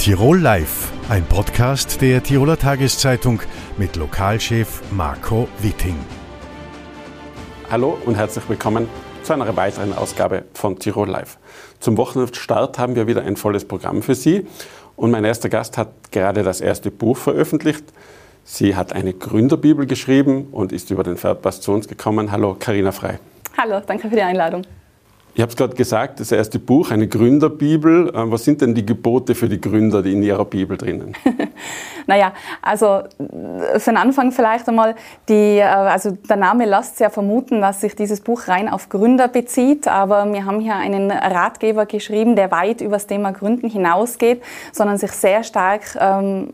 [0.00, 3.42] Tirol Live, ein Podcast der Tiroler Tageszeitung
[3.76, 5.94] mit Lokalchef Marco Witting.
[7.70, 8.88] Hallo und herzlich willkommen
[9.22, 11.36] zu einer weiteren Ausgabe von Tirol Live.
[11.80, 14.46] Zum Wochenstart haben wir wieder ein volles Programm für Sie
[14.96, 17.84] und mein erster Gast hat gerade das erste Buch veröffentlicht.
[18.42, 22.32] Sie hat eine Gründerbibel geschrieben und ist über den Fernpass zu uns gekommen.
[22.32, 23.18] Hallo, Karina Frei.
[23.58, 24.62] Hallo, danke für die Einladung.
[25.34, 28.08] Ich habe es gerade gesagt, das erste Buch, eine Gründerbibel.
[28.08, 31.14] Äh, was sind denn die Gebote für die Gründer, die in ihrer Bibel drinnen?
[32.06, 33.02] naja, also
[33.78, 34.96] für den Anfang vielleicht einmal,
[35.28, 39.28] die, äh, also der Name lässt ja vermuten, dass sich dieses Buch rein auf Gründer
[39.28, 44.42] bezieht, aber wir haben hier einen Ratgeber geschrieben, der weit über das Thema Gründen hinausgeht,
[44.72, 46.50] sondern sich sehr stark ähm,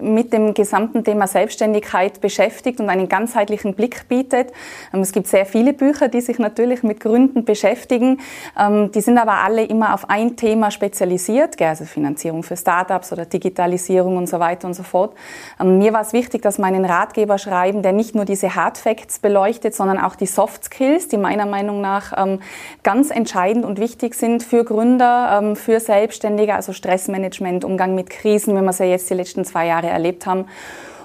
[0.00, 4.52] mit dem gesamten Thema Selbstständigkeit beschäftigt und einen ganzheitlichen Blick bietet.
[4.92, 8.19] Ähm, es gibt sehr viele Bücher, die sich natürlich mit Gründen beschäftigen.
[8.58, 13.26] Ähm, die sind aber alle immer auf ein Thema spezialisiert, also Finanzierung für Startups oder
[13.26, 15.14] Digitalisierung und so weiter und so fort.
[15.60, 18.78] Ähm, mir war es wichtig, dass wir einen Ratgeber schreiben, der nicht nur diese Hard
[18.78, 22.40] Facts beleuchtet, sondern auch die Soft Skills, die meiner Meinung nach ähm,
[22.82, 28.64] ganz entscheidend und wichtig sind für Gründer, für Selbstständige, also Stressmanagement, Umgang mit Krisen, wenn
[28.64, 30.46] wir es ja jetzt die letzten zwei Jahre erlebt haben.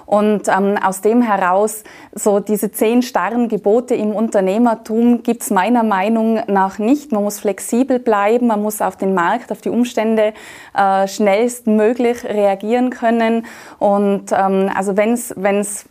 [0.06, 1.82] Und ähm, aus dem heraus,
[2.14, 7.12] so diese zehn starren Gebote im Unternehmertum gibt es meiner Meinung nach nicht.
[7.12, 10.32] Man muss flexibel bleiben, man muss auf den Markt, auf die Umstände
[10.76, 13.46] äh, schnellstmöglich reagieren können.
[13.78, 15.86] Und ähm, also wenn es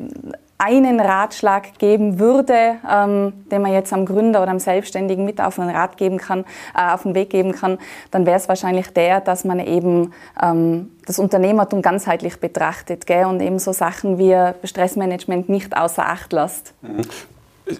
[0.57, 5.55] einen Ratschlag geben würde, ähm, den man jetzt am Gründer oder am Selbstständigen mit auf
[5.55, 7.77] den Rat geben kann, äh, auf den Weg geben kann,
[8.11, 13.41] dann wäre es wahrscheinlich der, dass man eben ähm, das Unternehmertum ganzheitlich betrachtet gell, und
[13.41, 16.73] eben so Sachen wie Stressmanagement nicht außer Acht lässt.
[16.81, 17.01] Mhm.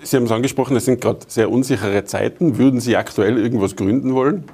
[0.02, 2.58] Sie haben es angesprochen, es sind gerade sehr unsichere Zeiten.
[2.58, 4.46] Würden Sie aktuell irgendwas gründen wollen?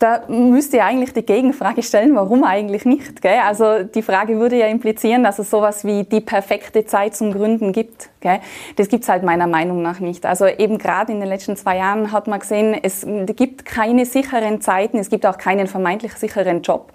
[0.00, 3.20] Da müsste ihr eigentlich die Gegenfrage stellen, warum eigentlich nicht?
[3.20, 3.40] Gell?
[3.46, 7.72] Also die Frage würde ja implizieren, dass es sowas wie die perfekte Zeit zum Gründen
[7.72, 8.08] gibt.
[8.20, 8.40] Gell?
[8.76, 10.24] Das gibt es halt meiner Meinung nach nicht.
[10.24, 14.62] Also eben gerade in den letzten zwei Jahren hat man gesehen, es gibt keine sicheren
[14.62, 16.94] Zeiten, es gibt auch keinen vermeintlich sicheren Job.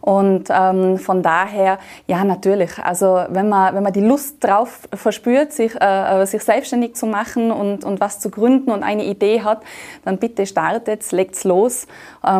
[0.00, 5.52] Und ähm, von daher, ja natürlich, also wenn man, wenn man die Lust drauf verspürt,
[5.52, 9.62] sich, äh, sich selbstständig zu machen und, und was zu gründen und eine Idee hat,
[10.04, 11.86] dann bitte startet, legt's los.
[12.26, 12.39] Ähm,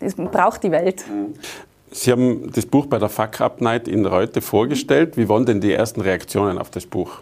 [0.00, 1.04] es braucht die Welt.
[1.90, 5.16] Sie haben das Buch bei der Fuck Up Night in Reute vorgestellt.
[5.16, 7.20] Wie waren denn die ersten Reaktionen auf das Buch?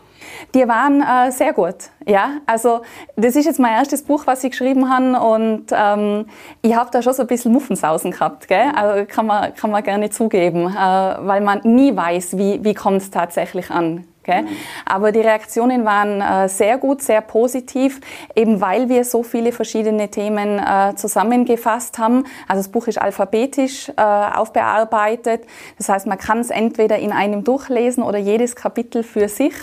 [0.54, 1.74] Die waren äh, sehr gut.
[2.06, 2.82] Ja, also
[3.16, 6.26] das ist jetzt mein erstes Buch, was ich geschrieben habe und ähm,
[6.62, 8.72] ich habe da schon so ein bisschen Muffensausen gehabt, gell?
[8.74, 13.02] Also kann man, kann man gerne zugeben, äh, weil man nie weiß, wie, wie kommt
[13.02, 14.04] es tatsächlich an.
[14.22, 14.44] Okay?
[14.86, 18.00] Aber die Reaktionen waren äh, sehr gut, sehr positiv,
[18.36, 22.24] eben weil wir so viele verschiedene Themen äh, zusammengefasst haben.
[22.46, 25.42] Also das Buch ist alphabetisch äh, aufbearbeitet.
[25.76, 29.54] Das heißt, man kann es entweder in einem durchlesen oder jedes Kapitel für sich.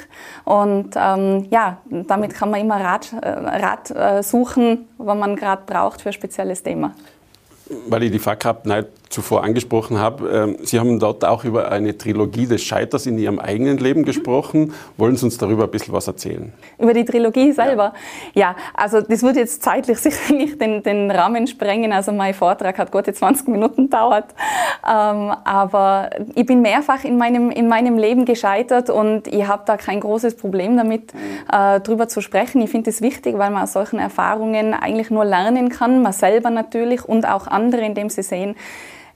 [0.43, 5.63] Und ähm, ja, damit kann man immer Rat, äh, Rat äh, suchen, was man gerade
[5.65, 6.93] braucht für ein spezielles Thema
[7.87, 11.71] weil ich die Fuck Up Night zuvor angesprochen habe, ähm, Sie haben dort auch über
[11.71, 14.73] eine Trilogie des Scheiters in Ihrem eigenen Leben gesprochen.
[14.97, 16.53] Wollen Sie uns darüber ein bisschen was erzählen?
[16.77, 17.93] Über die Trilogie selber?
[18.35, 21.91] Ja, ja also das wird jetzt zeitlich sicher nicht den, den, Rahmen sprengen.
[21.91, 24.25] Also mein Vortrag hat gute 20 Minuten dauert.
[24.87, 29.77] Ähm, aber ich bin mehrfach in meinem, in meinem Leben gescheitert und ich habe da
[29.77, 31.13] kein großes Problem damit,
[31.51, 32.61] äh, drüber zu sprechen.
[32.61, 36.51] Ich finde es wichtig, weil man aus solchen Erfahrungen eigentlich nur lernen kann, man selber
[36.51, 38.55] natürlich und auch andere, indem sie sehen,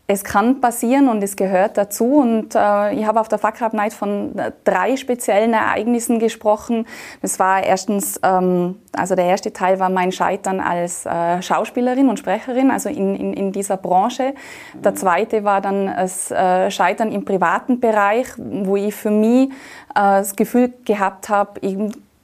[0.05, 2.17] es kann passieren und es gehört dazu.
[2.17, 4.33] Und äh, ich habe auf der Fuck Night von
[4.65, 6.85] drei speziellen Ereignissen gesprochen.
[7.21, 12.19] Das war erstens, ähm, also der erste Teil war mein Scheitern als äh, Schauspielerin und
[12.19, 14.33] Sprecherin, also in, in, in, dieser Branche.
[14.73, 19.51] Der zweite war dann das äh, Scheitern im privaten Bereich, wo ich für mich äh,
[19.93, 21.61] das Gefühl gehabt habe,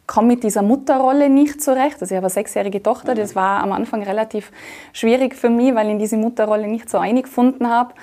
[0.09, 2.01] komme mit dieser Mutterrolle nicht zurecht.
[2.01, 4.51] Also ich habe eine sechsjährige Tochter, das war am Anfang relativ
[4.91, 7.93] schwierig für mich, weil ich in diese Mutterrolle nicht so eingefunden habe.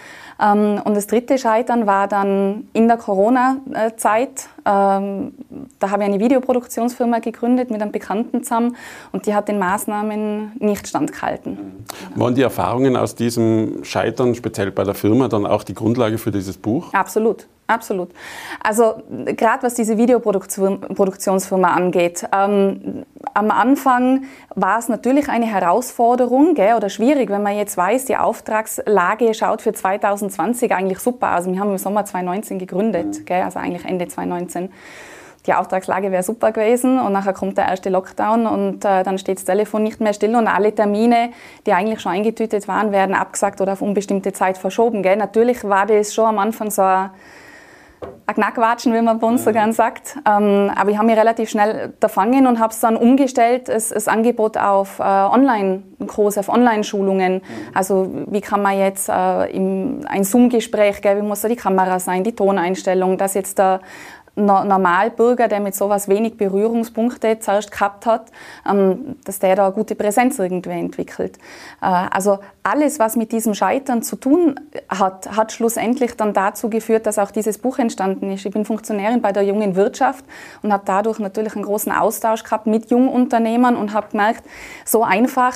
[0.41, 4.49] Ähm, und das dritte Scheitern war dann in der Corona-Zeit.
[4.65, 5.33] Ähm,
[5.81, 8.77] da habe ich eine Videoproduktionsfirma gegründet mit einem Bekannten zusammen
[9.11, 11.85] und die hat den Maßnahmen nicht standgehalten.
[12.15, 16.31] Waren die Erfahrungen aus diesem Scheitern, speziell bei der Firma, dann auch die Grundlage für
[16.31, 16.93] dieses Buch?
[16.95, 17.49] Absolut.
[17.69, 18.11] Absolut.
[18.63, 23.05] Also gerade was diese Videoproduktionsfirma angeht, ähm,
[23.35, 24.25] am Anfang
[24.55, 29.63] war es natürlich eine Herausforderung gell, oder schwierig, wenn man jetzt weiß, die Auftragslage schaut
[29.63, 31.47] für 2020 eigentlich super aus.
[31.47, 34.71] Wir haben im Sommer 2019 gegründet, gell, also eigentlich Ende 2019.
[35.47, 39.39] die Auftragslage wäre super gewesen und nachher kommt der erste Lockdown und äh, dann steht
[39.39, 41.31] das Telefon nicht mehr still und alle Termine,
[41.67, 45.03] die eigentlich schon eingetütet waren, werden abgesagt oder auf unbestimmte Zeit verschoben.
[45.03, 45.17] Gell?
[45.17, 47.11] Natürlich war das schon am Anfang so ein
[48.35, 50.17] Knackwatschen, wie man bei uns so gern sagt.
[50.27, 54.09] Ähm, aber ich habe mich relativ schnell erfangen und habe es dann umgestellt, das, das
[54.09, 57.43] Angebot auf äh, Online-Kurse, auf Online-Schulungen.
[57.73, 62.25] Also wie kann man jetzt äh, im, ein Zoom-Gespräch, wie muss da die Kamera sein,
[62.25, 63.81] die Toneinstellung, dass jetzt der
[64.37, 68.31] Normalbürger, der mit sowas wenig Berührungspunkte zuerst gehabt hat,
[68.71, 71.39] ähm, dass der da eine gute Präsenz irgendwie entwickelt.
[71.81, 77.07] Äh, also alles, was mit diesem Scheitern zu tun hat, hat schlussendlich dann dazu geführt,
[77.07, 78.45] dass auch dieses Buch entstanden ist.
[78.45, 80.25] Ich bin Funktionärin bei der jungen Wirtschaft
[80.63, 84.45] und habe dadurch natürlich einen großen Austausch gehabt mit Jungunternehmern und habe gemerkt,
[84.85, 85.55] so einfach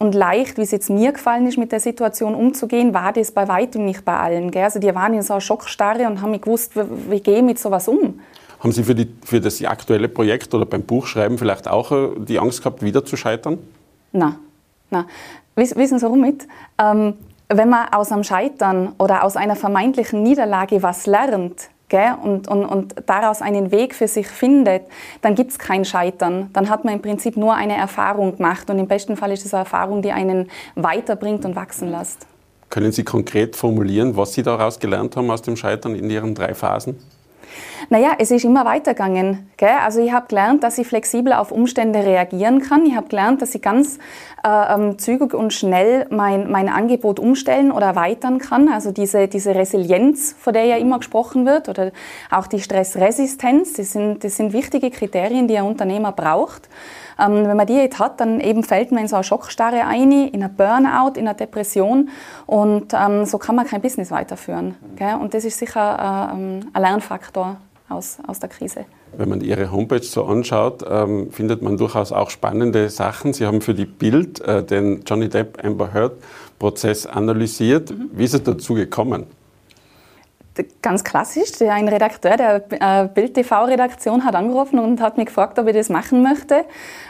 [0.00, 3.46] und leicht, wie es jetzt mir gefallen ist, mit der Situation umzugehen, war das bei
[3.48, 4.50] weitem nicht bei allen.
[4.50, 4.64] Gell?
[4.64, 7.42] Also die waren in so einer Schockstarre und haben mich gewusst, wie, wie gehe ich
[7.42, 8.18] mit sowas um.
[8.60, 12.38] Haben Sie für, die, für das aktuelle Projekt oder beim Buchschreiben vielleicht auch äh, die
[12.38, 13.58] Angst gehabt, wieder zu scheitern?
[14.12, 14.36] Nein.
[14.88, 15.04] Nein.
[15.54, 16.48] Wissen Sie warum mit?
[16.78, 17.14] Ähm,
[17.48, 22.64] wenn man aus einem Scheitern oder aus einer vermeintlichen Niederlage was lernt, gell, und, und,
[22.64, 24.84] und daraus einen Weg für sich findet,
[25.20, 26.48] dann gibt es kein Scheitern.
[26.54, 29.52] Dann hat man im Prinzip nur eine Erfahrung gemacht und im besten Fall ist es
[29.52, 32.26] eine Erfahrung, die einen weiterbringt und wachsen lässt.
[32.70, 36.54] Können Sie konkret formulieren, was Sie daraus gelernt haben aus dem Scheitern in Ihren drei
[36.54, 36.96] Phasen?
[37.88, 39.50] Naja, es ist immer weitergegangen.
[39.56, 39.68] Gell?
[39.82, 42.86] Also ich habe gelernt, dass ich flexibel auf Umstände reagieren kann.
[42.86, 43.98] Ich habe gelernt, dass ich ganz
[44.44, 48.68] äh, ähm, zügig und schnell mein, mein Angebot umstellen oder erweitern kann.
[48.68, 51.92] Also diese, diese Resilienz, von der ja immer gesprochen wird, oder
[52.30, 56.68] auch die Stressresistenz, das sind, das sind wichtige Kriterien, die ein Unternehmer braucht.
[57.20, 60.12] Ähm, wenn man die jetzt hat, dann eben fällt man in so eine Schockstarre ein,
[60.12, 62.08] in ein Burnout, in eine Depression
[62.46, 64.76] und ähm, so kann man kein Business weiterführen.
[64.96, 65.16] Gell?
[65.20, 67.56] Und das ist sicher äh, ein Lernfaktor
[67.88, 68.84] aus, aus der Krise.
[69.16, 73.32] Wenn man Ihre Homepage so anschaut, ähm, findet man durchaus auch spannende Sachen.
[73.32, 76.12] Sie haben für die Bild äh, den Johnny Depp Amber Heard
[76.58, 77.90] Prozess analysiert.
[77.90, 78.10] Mhm.
[78.12, 79.26] Wie ist es dazu gekommen?
[80.82, 85.74] Ganz klassisch, ein Redakteur der äh, Bild-TV-Redaktion hat angerufen und hat mich gefragt, ob ich
[85.74, 86.64] das machen möchte.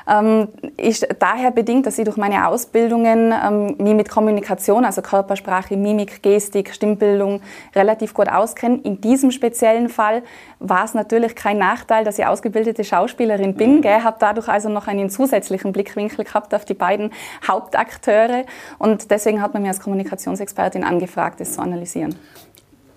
[0.08, 5.76] Ähm, ist daher bedingt, dass ich durch meine Ausbildungen ähm, mich mit Kommunikation, also Körpersprache,
[5.76, 7.41] Mimik, Gestik, Stimmbildung
[7.75, 8.81] relativ gut auskenne.
[8.82, 10.23] In diesem speziellen Fall
[10.58, 13.81] war es natürlich kein Nachteil, dass ich ausgebildete Schauspielerin bin.
[13.81, 14.05] Mhm.
[14.05, 17.12] Habe dadurch also noch einen zusätzlichen Blickwinkel gehabt auf die beiden
[17.47, 18.44] Hauptakteure
[18.79, 22.17] und deswegen hat man mir als Kommunikationsexpertin angefragt, das zu analysieren.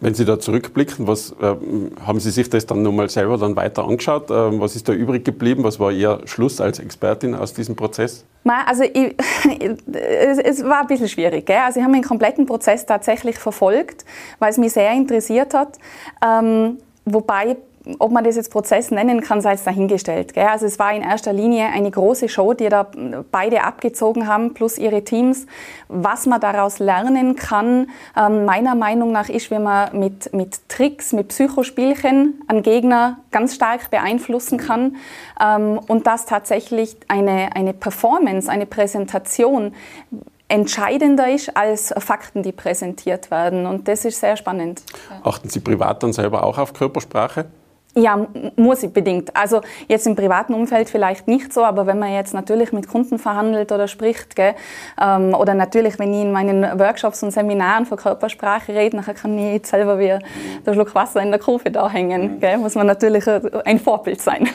[0.03, 1.55] Wenn Sie da zurückblicken, was, äh,
[2.05, 4.29] haben Sie sich das dann nochmal selber dann weiter angeschaut?
[4.29, 5.63] Äh, was ist da übrig geblieben?
[5.63, 8.25] Was war Ihr Schluss als Expertin aus diesem Prozess?
[8.43, 9.15] Also ich,
[9.93, 11.45] es, es, war ein bisschen schwierig.
[11.45, 11.55] Gell?
[11.65, 14.03] Also ich habe den kompletten Prozess tatsächlich verfolgt,
[14.39, 15.77] weil es mich sehr interessiert hat.
[16.21, 17.55] Ähm, wobei
[17.99, 20.33] ob man das jetzt Prozess nennen kann, sei es dahingestellt.
[20.33, 20.47] Gell?
[20.47, 22.87] Also es war in erster Linie eine große Show, die da
[23.31, 25.45] beide abgezogen haben, plus ihre Teams.
[25.89, 31.11] Was man daraus lernen kann, ähm, meiner Meinung nach, ist, wenn man mit, mit Tricks,
[31.11, 34.95] mit Psychospielchen einen Gegner ganz stark beeinflussen kann
[35.41, 39.73] ähm, und das tatsächlich eine, eine Performance, eine Präsentation
[40.47, 43.65] entscheidender ist als Fakten, die präsentiert werden.
[43.65, 44.83] Und das ist sehr spannend.
[45.23, 47.45] Achten Sie privat dann selber auch auf Körpersprache?
[47.95, 48.25] Ja,
[48.55, 49.35] muss ich bedingt.
[49.35, 53.19] Also jetzt im privaten Umfeld vielleicht nicht so, aber wenn man jetzt natürlich mit Kunden
[53.19, 54.55] verhandelt oder spricht, gell,
[54.99, 59.37] ähm, oder natürlich, wenn ich in meinen Workshops und Seminaren von Körpersprache rede, dann kann
[59.37, 60.17] ich jetzt selber wie
[60.65, 62.39] der Schluck Wasser in der Kurve da hängen.
[62.39, 63.25] Gell, muss man natürlich
[63.65, 64.49] ein Vorbild sein.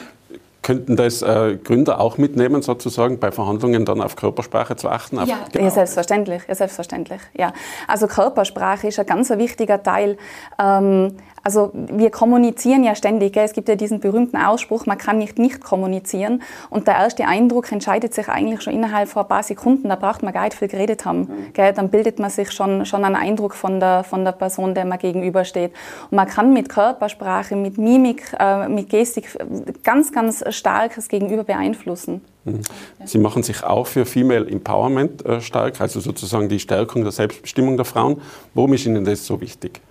[0.61, 5.15] Könnten das äh, Gründer auch mitnehmen, sozusagen bei Verhandlungen dann auf Körpersprache zu achten?
[5.25, 5.65] Ja, genau.
[5.65, 6.43] ja selbstverständlich.
[6.47, 7.21] Ja, selbstverständlich.
[7.33, 7.53] Ja.
[7.87, 10.17] Also Körpersprache ist ein ganz wichtiger Teil.
[10.61, 13.33] Ähm, also wir kommunizieren ja ständig.
[13.33, 13.45] Gell?
[13.45, 16.41] Es gibt ja diesen berühmten Ausspruch, man kann nicht nicht kommunizieren.
[16.69, 19.89] Und der erste Eindruck entscheidet sich eigentlich schon innerhalb von ein paar Sekunden.
[19.89, 21.19] Da braucht man gar nicht viel geredet haben.
[21.19, 21.53] Mhm.
[21.53, 21.73] Gell?
[21.73, 24.99] Dann bildet man sich schon, schon einen Eindruck von der, von der Person, der man
[24.99, 25.71] gegenübersteht.
[26.09, 29.37] Und man kann mit Körpersprache, mit Mimik, äh, mit Gestik
[29.83, 32.21] ganz, ganz stark das Gegenüber beeinflussen.
[32.45, 32.61] Mhm.
[33.05, 37.77] Sie machen sich auch für Female Empowerment äh, stark, also sozusagen die Stärkung der Selbstbestimmung
[37.77, 38.21] der Frauen.
[38.53, 39.81] Warum ist Ihnen das so wichtig?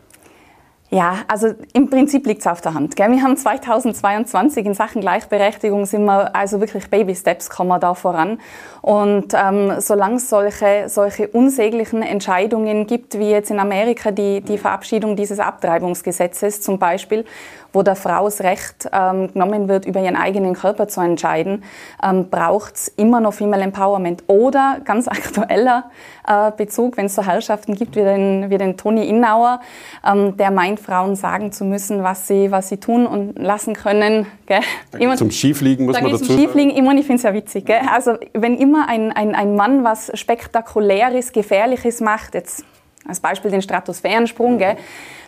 [0.91, 2.97] Ja, also im Prinzip liegt es auf der Hand.
[2.97, 3.11] Gell?
[3.11, 8.41] Wir haben 2022 in Sachen Gleichberechtigung sind wir also wirklich Baby Steps kommen da voran.
[8.81, 14.57] Und ähm, solange es solche, solche unsäglichen Entscheidungen gibt, wie jetzt in Amerika die, die
[14.57, 17.27] Verabschiedung dieses Abtreibungsgesetzes zum Beispiel,
[17.73, 21.65] wo der Frau das Recht ähm, genommen wird, über ihren eigenen Körper zu entscheiden,
[22.03, 24.25] ähm, braucht es immer noch Female Empowerment.
[24.27, 25.91] Oder ganz aktueller
[26.27, 29.61] äh, Bezug, wenn es so Herrschaften gibt wie den, wie den Toni Innauer,
[30.07, 34.27] ähm, der meint, Frauen sagen zu müssen, was sie, was sie tun und lassen können.
[34.47, 34.61] Gell?
[34.99, 36.41] Immer, zum Skifliegen muss man dazu sagen.
[36.41, 37.67] Skifliegen, immer, ich finde es ja witzig.
[37.67, 37.81] Gell?
[37.93, 42.65] Also wenn immer ein, ein, ein Mann was Spektakuläres, Gefährliches macht, jetzt
[43.07, 44.77] als Beispiel den Stratosphärensprung, gell,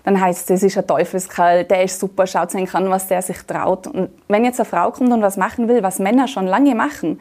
[0.04, 3.22] dann heißt es, das ist ein Teufelskerl, der ist super, schaut sich an, was der
[3.22, 3.86] sich traut.
[3.86, 7.20] Und wenn jetzt eine Frau kommt und was machen will, was Männer schon lange machen,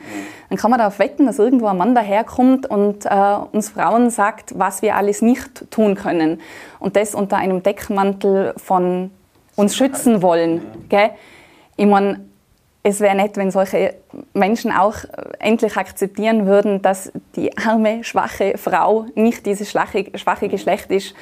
[0.50, 4.58] dann kann man darauf wetten, dass irgendwo ein Mann daherkommt und äh, uns Frauen sagt,
[4.58, 6.40] was wir alles nicht tun können.
[6.80, 9.12] Und das unter einem Deckmantel von
[9.56, 10.62] uns schützen wollen.
[10.88, 11.12] Gell?
[11.76, 12.22] Ich meine,
[12.82, 13.96] es wäre nett, wenn solche
[14.34, 14.96] Menschen auch
[15.40, 21.14] endlich akzeptieren würden, dass die arme, schwache Frau nicht dieses schwache, schwache Geschlecht ist,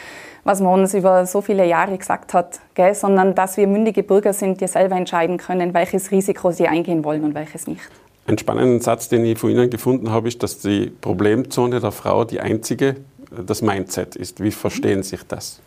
[0.44, 2.94] was man uns über so viele Jahre gesagt hat, gell?
[2.94, 7.24] sondern dass wir mündige Bürger sind, die selber entscheiden können, welches Risiko sie eingehen wollen
[7.24, 7.82] und welches nicht.
[8.28, 12.26] Ein spannender Satz, den ich von Ihnen gefunden habe, ist, dass die Problemzone der Frau
[12.26, 12.98] die einzige,
[13.32, 14.44] das Mindset ist.
[14.44, 15.62] Wie verstehen Sie sich das?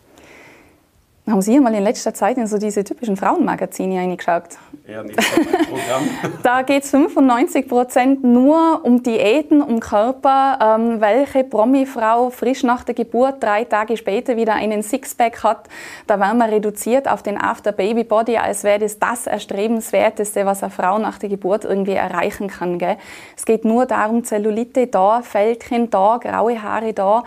[1.31, 4.43] Haben Sie mal in letzter Zeit in so diese typischen Frauenmagazine reingeschaut?
[4.87, 6.09] Eher nicht Programm.
[6.43, 10.59] da geht es 95 Prozent nur um Diäten, um Körper.
[10.61, 15.69] Ähm, welche Promi-Frau frisch nach der Geburt drei Tage später wieder einen Sixpack hat,
[16.09, 20.99] da werden wir reduziert auf den After-Baby-Body, als wäre das das Erstrebenswerteste, was eine Frau
[20.99, 22.79] nach der Geburt irgendwie erreichen kann.
[22.79, 22.97] Gell?
[23.37, 27.23] Es geht nur darum, Zellulite da, Fältchen da, graue Haare da.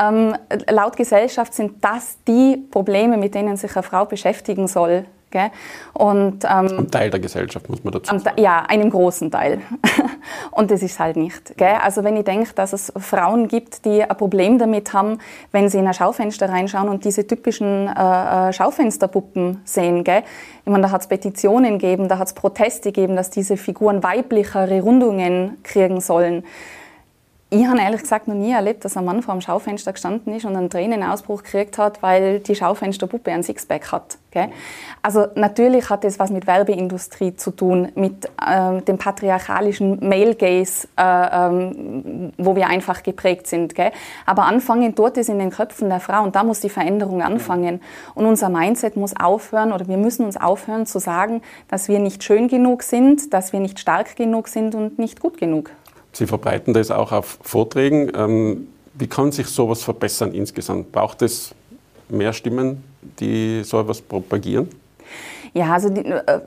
[0.00, 0.36] Ähm,
[0.70, 5.04] laut Gesellschaft sind das die Probleme, mit denen sich eine Frau beschäftigen soll.
[5.30, 5.50] Gell?
[5.92, 8.40] Und, ähm, ein Teil der Gesellschaft, muss man dazu sagen.
[8.40, 9.60] Ja, einem großen Teil.
[10.52, 11.56] und das ist halt nicht.
[11.58, 11.76] Gell?
[11.82, 15.18] Also wenn ich denke, dass es Frauen gibt, die ein Problem damit haben,
[15.52, 20.02] wenn sie in ein Schaufenster reinschauen und diese typischen äh, äh Schaufensterpuppen sehen.
[20.02, 20.22] Gell?
[20.64, 24.02] Ich meine, da hat es Petitionen gegeben, da hat es Proteste gegeben, dass diese Figuren
[24.02, 26.44] weiblichere Rundungen kriegen sollen.
[27.50, 30.44] Ich habe ehrlich gesagt noch nie erlebt, dass ein Mann vor dem Schaufenster gestanden ist
[30.44, 34.18] und einen Tränenausbruch gekriegt hat, weil die Schaufensterpuppe ein Sixpack hat.
[34.32, 34.50] Gell?
[35.00, 40.88] Also natürlich hat das was mit Werbeindustrie zu tun, mit äh, dem patriarchalischen Male Gaze,
[40.98, 43.74] äh, ähm, wo wir einfach geprägt sind.
[43.74, 43.92] Gell?
[44.26, 47.80] Aber anfangen dort ist in den Köpfen der Frau und da muss die Veränderung anfangen.
[48.14, 52.22] Und unser Mindset muss aufhören oder wir müssen uns aufhören zu sagen, dass wir nicht
[52.22, 55.70] schön genug sind, dass wir nicht stark genug sind und nicht gut genug.
[56.18, 58.10] Sie verbreiten das auch auf Vorträgen.
[58.12, 60.90] Ähm, wie kann sich sowas verbessern insgesamt?
[60.90, 61.54] Braucht es
[62.08, 62.82] mehr Stimmen,
[63.20, 64.68] die so etwas propagieren?
[65.54, 66.40] Ja, also die, äh,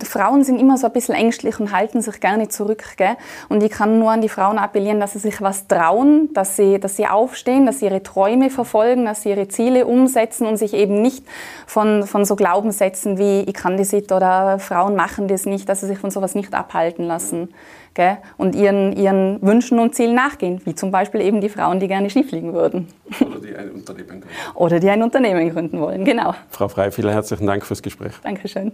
[0.00, 2.84] die, Frauen sind immer so ein bisschen ängstlich und halten sich gerne zurück.
[2.96, 3.16] Gell?
[3.48, 6.78] Und ich kann nur an die Frauen appellieren, dass sie sich was trauen, dass sie,
[6.78, 10.74] dass sie aufstehen, dass sie ihre Träume verfolgen, dass sie ihre Ziele umsetzen und sich
[10.74, 11.24] eben nicht
[11.66, 15.80] von, von so Glaubenssätzen wie ich kann das nicht oder Frauen machen das nicht, dass
[15.80, 17.48] sie sich von sowas nicht abhalten lassen
[17.94, 18.18] gell?
[18.36, 22.10] und ihren, ihren Wünschen und Zielen nachgehen, wie zum Beispiel eben die Frauen, die gerne
[22.10, 22.88] Skifliegen würden.
[23.20, 24.28] Oder die ein Unternehmen gründen.
[24.54, 26.34] Oder die ein Unternehmen gründen wollen, genau.
[26.48, 28.12] Frau Frei, vielen herzlichen Dank fürs Gespräch.
[28.40, 28.72] Dankeschön.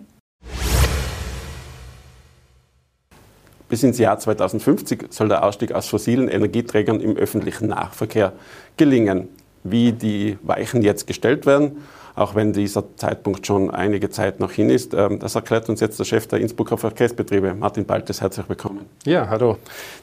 [3.69, 8.33] Bis ins Jahr 2050 soll der Ausstieg aus fossilen Energieträgern im öffentlichen Nahverkehr
[8.77, 9.29] gelingen.
[9.65, 11.79] Wie die Weichen jetzt gestellt werden
[12.17, 14.95] auch wenn dieser Zeitpunkt schon einige Zeit noch hin ist.
[14.95, 18.23] Ähm, das erklärt uns jetzt der Chef der Innsbrucker Verkehrsbetriebe, Martin Baltes.
[18.23, 18.87] Herzlich willkommen.
[19.05, 19.59] Ja, hallo.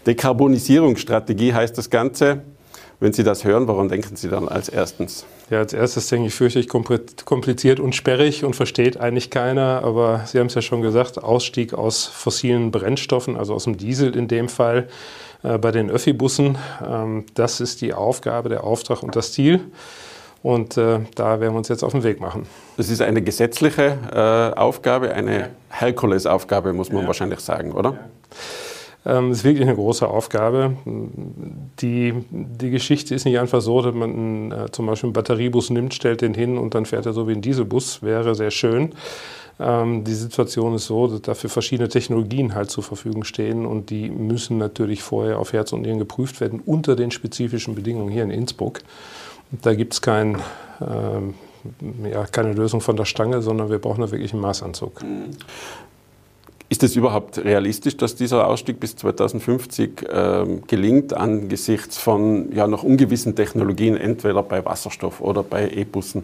[0.05, 2.43] Dekarbonisierungsstrategie heißt das Ganze.
[2.99, 5.25] Wenn Sie das hören, warum denken Sie dann als erstens?
[5.49, 9.83] Ja, als erstes denke ich fürchterlich kompliziert und sperrig und versteht eigentlich keiner.
[9.83, 14.15] Aber Sie haben es ja schon gesagt, Ausstieg aus fossilen Brennstoffen, also aus dem Diesel
[14.15, 14.87] in dem Fall,
[15.43, 16.57] äh, bei den Öffi-Bussen.
[16.87, 19.59] Ähm, das ist die Aufgabe, der Auftrag und das Ziel.
[20.41, 22.45] Und äh, da werden wir uns jetzt auf den Weg machen.
[22.75, 25.47] Das ist eine gesetzliche äh, Aufgabe, eine ja.
[25.69, 27.07] Herkulesaufgabe, muss man ja.
[27.07, 27.91] wahrscheinlich sagen, oder?
[27.91, 27.99] Ja.
[29.05, 30.77] Ähm, das ist wirklich eine große Aufgabe.
[31.79, 35.93] Die, die Geschichte ist nicht einfach so, dass man äh, zum Beispiel einen Batteriebus nimmt,
[35.93, 38.01] stellt den hin und dann fährt er so wie ein Dieselbus.
[38.01, 38.93] Wäre sehr schön.
[39.59, 44.09] Ähm, die Situation ist so, dass dafür verschiedene Technologien halt zur Verfügung stehen und die
[44.09, 48.31] müssen natürlich vorher auf Herz und Nieren geprüft werden unter den spezifischen Bedingungen hier in
[48.31, 48.79] Innsbruck.
[49.61, 50.35] Da gibt es kein,
[50.81, 55.01] äh, ja, keine Lösung von der Stange, sondern wir brauchen da wirklich einen Maßanzug.
[56.73, 62.81] Ist es überhaupt realistisch, dass dieser Ausstieg bis 2050 äh, gelingt angesichts von ja, noch
[62.81, 66.23] ungewissen Technologien, entweder bei Wasserstoff oder bei E-Bussen?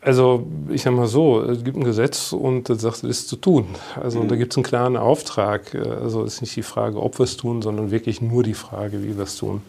[0.00, 3.36] Also ich sage mal so, es gibt ein Gesetz und das sagt, es ist zu
[3.36, 3.66] tun.
[4.02, 4.28] Also mhm.
[4.28, 5.74] da gibt es einen klaren Auftrag.
[5.74, 9.02] Also es ist nicht die Frage, ob wir es tun, sondern wirklich nur die Frage,
[9.02, 9.60] wie wir es tun.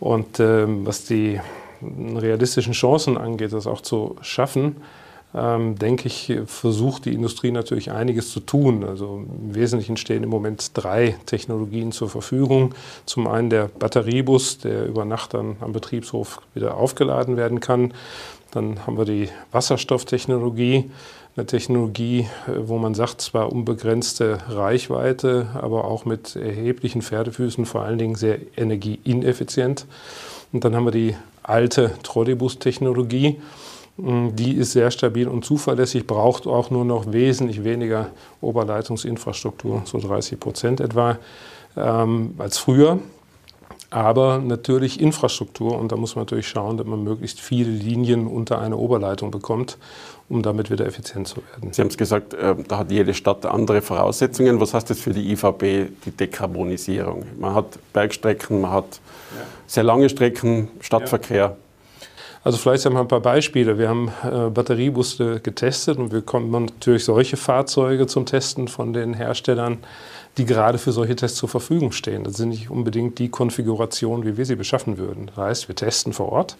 [0.00, 1.40] Und ähm, was die
[1.80, 4.74] realistischen Chancen angeht, das auch zu schaffen,
[5.36, 8.84] ähm, denke ich, versucht die Industrie natürlich einiges zu tun.
[8.84, 12.74] Also im Wesentlichen stehen im Moment drei Technologien zur Verfügung.
[13.04, 17.92] Zum einen der Batteriebus, der über Nacht dann am Betriebshof wieder aufgeladen werden kann.
[18.50, 20.90] Dann haben wir die Wasserstofftechnologie,
[21.36, 27.98] eine Technologie, wo man sagt, zwar unbegrenzte Reichweite, aber auch mit erheblichen Pferdefüßen, vor allen
[27.98, 29.84] Dingen sehr energieineffizient.
[30.52, 33.36] Und dann haben wir die alte Trolleybus-Technologie.
[33.98, 38.10] Die ist sehr stabil und zuverlässig, braucht auch nur noch wesentlich weniger
[38.42, 41.18] Oberleitungsinfrastruktur, so 30 Prozent etwa,
[41.76, 42.98] ähm, als früher
[43.90, 45.78] aber natürlich Infrastruktur.
[45.78, 49.78] Und da muss man natürlich schauen, dass man möglichst viele Linien unter eine Oberleitung bekommt,
[50.28, 51.72] um damit wieder effizient zu werden.
[51.72, 54.60] Sie haben es gesagt, äh, da hat jede Stadt andere Voraussetzungen.
[54.60, 57.24] Was heißt das für die IVB, die Dekarbonisierung?
[57.38, 59.00] Man hat Bergstrecken, man hat
[59.66, 61.36] sehr lange Strecken, Stadtverkehr.
[61.36, 61.56] Ja.
[62.44, 63.78] Also vielleicht haben wir ein paar Beispiele.
[63.78, 69.14] Wir haben äh, Batteriebusse getestet und wir kommen natürlich solche Fahrzeuge zum Testen von den
[69.14, 69.78] Herstellern
[70.36, 72.24] die gerade für solche Tests zur Verfügung stehen.
[72.24, 75.26] Das sind nicht unbedingt die Konfigurationen, wie wir sie beschaffen würden.
[75.26, 76.56] Das heißt, wir testen vor Ort,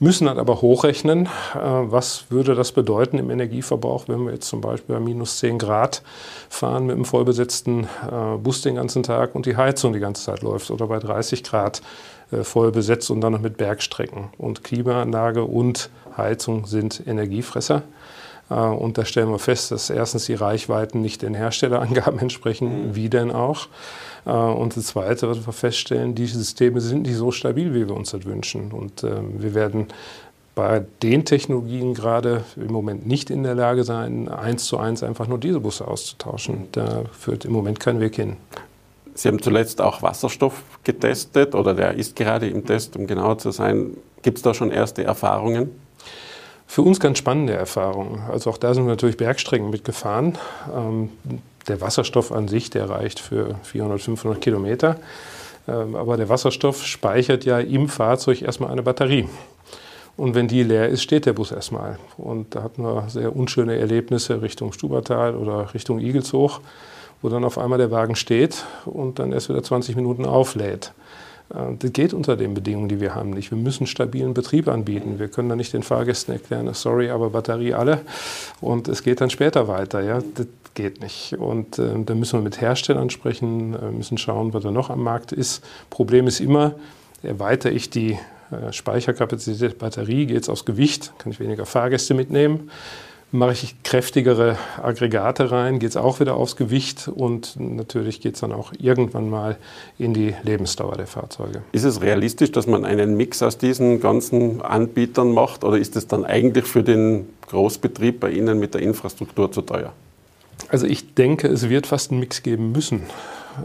[0.00, 4.60] müssen dann aber hochrechnen, äh, was würde das bedeuten im Energieverbrauch, wenn wir jetzt zum
[4.60, 6.02] Beispiel bei minus 10 Grad
[6.48, 10.42] fahren mit einem vollbesetzten äh, Bus den ganzen Tag und die Heizung die ganze Zeit
[10.42, 11.82] läuft oder bei 30 Grad
[12.42, 14.28] voll besetzt und dann noch mit Bergstrecken.
[14.38, 17.82] Und Klimaanlage und Heizung sind Energiefresser.
[18.50, 22.94] Äh, und da stellen wir fest, dass erstens die Reichweiten nicht den Herstellerangaben entsprechen, mhm.
[22.94, 23.68] wie denn auch.
[24.26, 27.94] Äh, und das Zweite, was wir feststellen, die Systeme sind nicht so stabil, wie wir
[27.94, 28.72] uns das wünschen.
[28.72, 29.86] Und wir werden
[30.54, 35.28] bei den Technologien gerade im Moment nicht in der Lage sein, eins zu eins einfach
[35.28, 36.66] nur diese Busse auszutauschen.
[36.72, 38.36] Da führt im Moment kein Weg hin.
[39.18, 43.50] Sie haben zuletzt auch Wasserstoff getestet oder der ist gerade im Test, um genauer zu
[43.50, 43.96] sein.
[44.22, 45.72] Gibt es da schon erste Erfahrungen?
[46.68, 48.22] Für uns ganz spannende Erfahrungen.
[48.30, 50.38] Also auch da sind wir natürlich Bergstrecken mitgefahren.
[50.72, 51.10] Ähm,
[51.66, 55.00] der Wasserstoff an sich, der reicht für 400, 500 Kilometer.
[55.66, 59.28] Ähm, aber der Wasserstoff speichert ja im Fahrzeug erstmal eine Batterie.
[60.16, 61.98] Und wenn die leer ist, steht der Bus erstmal.
[62.18, 66.60] Und da hatten wir sehr unschöne Erlebnisse Richtung Stubertal oder Richtung Igelshoch,
[67.22, 70.92] wo dann auf einmal der Wagen steht und dann erst wieder 20 Minuten auflädt.
[71.50, 73.50] Äh, das geht unter den Bedingungen, die wir haben, nicht.
[73.50, 75.18] Wir müssen stabilen Betrieb anbieten.
[75.18, 78.00] Wir können da nicht den Fahrgästen erklären, sorry, aber Batterie alle
[78.60, 80.02] und es geht dann später weiter.
[80.02, 80.20] Ja?
[80.34, 81.34] Das geht nicht.
[81.38, 85.02] Und äh, da müssen wir mit Herstellern sprechen, äh, müssen schauen, was da noch am
[85.02, 85.64] Markt ist.
[85.90, 86.74] Problem ist immer,
[87.22, 88.12] erweitere ich die
[88.50, 92.70] äh, Speicherkapazität der Batterie, geht es aufs Gewicht, kann ich weniger Fahrgäste mitnehmen
[93.30, 98.40] mache ich kräftigere Aggregate rein, geht es auch wieder aufs Gewicht und natürlich geht es
[98.40, 99.56] dann auch irgendwann mal
[99.98, 101.62] in die Lebensdauer der Fahrzeuge.
[101.72, 106.06] Ist es realistisch, dass man einen Mix aus diesen ganzen Anbietern macht oder ist es
[106.06, 109.92] dann eigentlich für den Großbetrieb bei Ihnen mit der Infrastruktur zu teuer?
[110.70, 113.02] Also ich denke, es wird fast einen Mix geben müssen.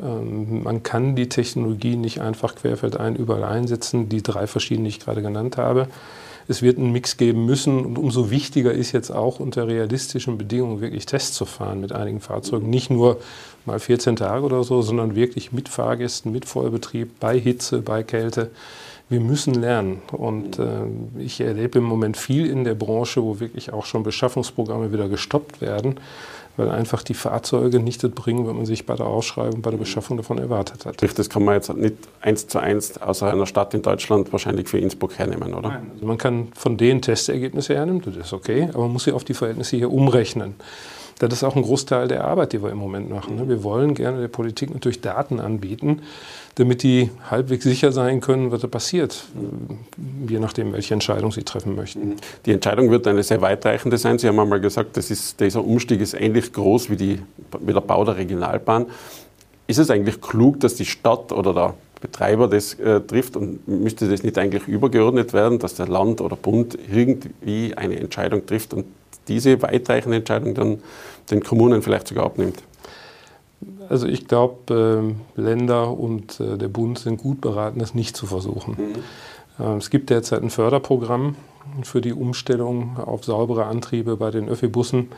[0.02, 4.99] Ähm, man kann die Technologie nicht einfach querfeldein überall einsetzen, die drei verschiedenen, die ich
[4.99, 5.88] gerade genannt habe
[6.47, 7.86] es wird einen Mix geben müssen.
[7.86, 12.19] Und umso wichtiger ist jetzt auch unter realistischen Bedingungen wirklich Tests zu fahren mit einigen
[12.19, 12.69] Fahrzeugen.
[12.69, 13.19] Nicht nur
[13.65, 18.51] mal 14 Tage oder so, sondern wirklich mit Fahrgästen, mit Vollbetrieb, bei Hitze, bei Kälte.
[19.10, 20.01] Wir müssen lernen.
[20.12, 20.86] Und äh,
[21.19, 25.62] ich erlebe im Moment viel in der Branche, wo wirklich auch schon Beschaffungsprogramme wieder gestoppt
[25.62, 25.99] werden
[26.58, 29.78] weil einfach die Fahrzeuge nicht das bringen, was man sich bei der Ausschreibung, bei der
[29.78, 31.02] Beschaffung davon erwartet hat.
[31.18, 34.78] Das kann man jetzt nicht eins zu eins außer einer Stadt in Deutschland wahrscheinlich für
[34.78, 35.70] Innsbruck hernehmen, oder?
[35.70, 39.12] Nein, also man kann von den Testergebnissen hernehmen, das ist okay, aber man muss sie
[39.12, 40.56] auf die Verhältnisse hier umrechnen.
[41.19, 43.36] Das ist auch ein Großteil der Arbeit, die wir im Moment machen.
[43.36, 43.47] Ne?
[43.47, 46.02] Wir wollen gerne der Politik natürlich Daten anbieten,
[46.56, 49.26] damit die halbwegs sicher sein können, was da passiert,
[50.28, 52.15] je nachdem, welche Entscheidung sie treffen möchten.
[52.45, 54.19] Die Entscheidung wird eine sehr weitreichende sein.
[54.19, 57.19] Sie haben einmal gesagt, ist, dieser Umstieg ist ähnlich groß wie, die,
[57.60, 58.86] wie der Bau der Regionalbahn.
[59.65, 64.10] Ist es eigentlich klug, dass die Stadt oder der Betreiber das äh, trifft und müsste
[64.10, 68.86] das nicht eigentlich übergeordnet werden, dass der Land oder Bund irgendwie eine Entscheidung trifft und
[69.28, 70.80] diese weitreichende Entscheidung dann
[71.32, 72.64] den Kommunen vielleicht sogar abnimmt?
[73.90, 78.26] Also ich glaube, äh, Länder und äh, der Bund sind gut beraten, das nicht zu
[78.26, 78.76] versuchen.
[79.60, 79.64] Mhm.
[79.64, 81.36] Äh, es gibt derzeit ein Förderprogramm
[81.84, 85.10] für die Umstellung auf saubere Antriebe bei den Öffi-Bussen.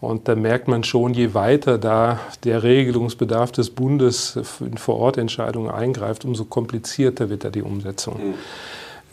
[0.00, 6.24] Und da merkt man schon, je weiter da der Regelungsbedarf des Bundes in Vorortentscheidungen eingreift,
[6.24, 8.34] umso komplizierter wird da die Umsetzung.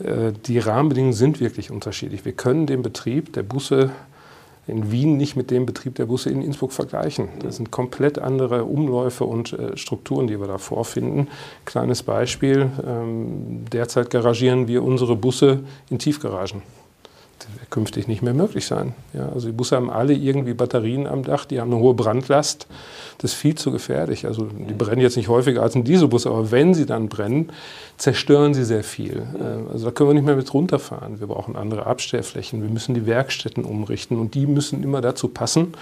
[0.00, 0.06] Mhm.
[0.06, 2.24] Äh, die Rahmenbedingungen sind wirklich unterschiedlich.
[2.24, 3.90] Wir können den Betrieb der Busse
[4.66, 7.28] in Wien nicht mit dem Betrieb der Busse in Innsbruck vergleichen.
[7.42, 11.28] Das sind komplett andere Umläufe und äh, Strukturen, die wir da vorfinden.
[11.64, 16.62] Kleines Beispiel, ähm, derzeit garagieren wir unsere Busse in Tiefgaragen.
[17.58, 18.94] Wird künftig nicht mehr möglich sein.
[19.12, 22.66] Ja, also die Busse haben alle irgendwie Batterien am Dach, die haben eine hohe Brandlast.
[23.18, 24.26] Das ist viel zu gefährlich.
[24.26, 27.50] Also die brennen jetzt nicht häufiger als ein Dieselbus, aber wenn sie dann brennen,
[27.96, 29.22] zerstören sie sehr viel.
[29.38, 31.20] Äh, also da können wir nicht mehr mit runterfahren.
[31.20, 32.62] Wir brauchen andere Abstellflächen.
[32.62, 35.74] Wir müssen die Werkstätten umrichten und die müssen immer dazu passen, ähm,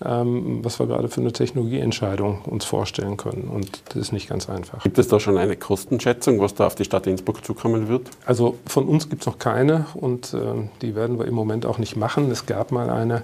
[0.00, 3.48] was wir gerade für eine Technologieentscheidung uns vorstellen können.
[3.48, 4.82] Und das ist nicht ganz einfach.
[4.82, 8.08] Gibt es da schon eine Kostenschätzung, was da auf die Stadt Innsbruck zukommen wird?
[8.24, 10.38] Also von uns gibt es noch keine und äh,
[10.82, 12.30] die werden wir im Moment auch nicht machen.
[12.30, 13.22] Es gab mal eine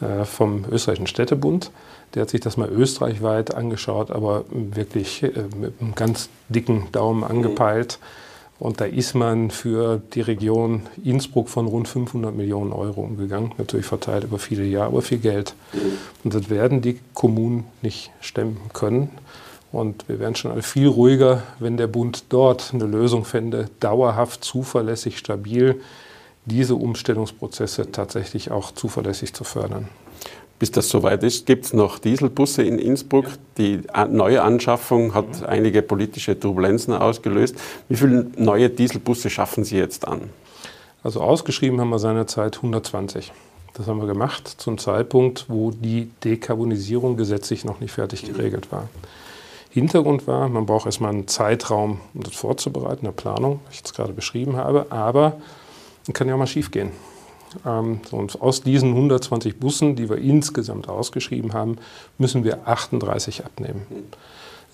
[0.00, 1.70] äh, vom Österreichischen Städtebund.
[2.14, 7.24] Der hat sich das mal österreichweit angeschaut, aber wirklich äh, mit einem ganz dicken Daumen
[7.24, 7.98] angepeilt.
[8.00, 8.21] Mhm
[8.62, 13.86] und da ist man für die Region Innsbruck von rund 500 Millionen Euro umgegangen, natürlich
[13.86, 15.56] verteilt über viele Jahre, aber viel Geld.
[16.22, 19.10] Und das werden die Kommunen nicht stemmen können.
[19.72, 24.44] Und wir wären schon alle viel ruhiger, wenn der Bund dort eine Lösung fände, dauerhaft,
[24.44, 25.80] zuverlässig, stabil
[26.44, 29.88] diese Umstellungsprozesse tatsächlich auch zuverlässig zu fördern
[30.62, 33.26] bis das soweit ist, gibt es noch Dieselbusse in Innsbruck.
[33.58, 37.56] Die neue Anschaffung hat einige politische Turbulenzen ausgelöst.
[37.88, 40.30] Wie viele neue Dieselbusse schaffen Sie jetzt an?
[41.02, 43.32] Also ausgeschrieben haben wir seinerzeit 120.
[43.74, 48.88] Das haben wir gemacht zum Zeitpunkt, wo die Dekarbonisierung gesetzlich noch nicht fertig geregelt war.
[49.70, 53.96] Hintergrund war, man braucht erstmal einen Zeitraum, um das vorzubereiten, eine Planung, wie ich jetzt
[53.96, 55.38] gerade beschrieben habe, aber
[56.06, 56.92] es kann ja auch mal schief gehen.
[57.66, 61.78] Ähm, und aus diesen 120 Bussen, die wir insgesamt ausgeschrieben haben,
[62.18, 63.86] müssen wir 38 abnehmen.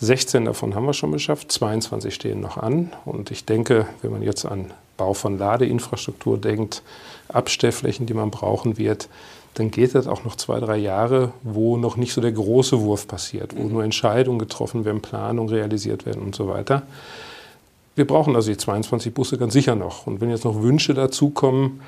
[0.00, 2.92] 16 davon haben wir schon geschafft, 22 stehen noch an.
[3.04, 6.82] Und ich denke, wenn man jetzt an Bau von Ladeinfrastruktur denkt,
[7.28, 9.08] Abstellflächen, die man brauchen wird,
[9.54, 13.08] dann geht das auch noch zwei, drei Jahre, wo noch nicht so der große Wurf
[13.08, 16.82] passiert, wo nur Entscheidungen getroffen werden, Planungen realisiert werden und so weiter.
[17.96, 20.06] Wir brauchen also die 22 Busse ganz sicher noch.
[20.06, 21.80] Und wenn jetzt noch Wünsche dazukommen,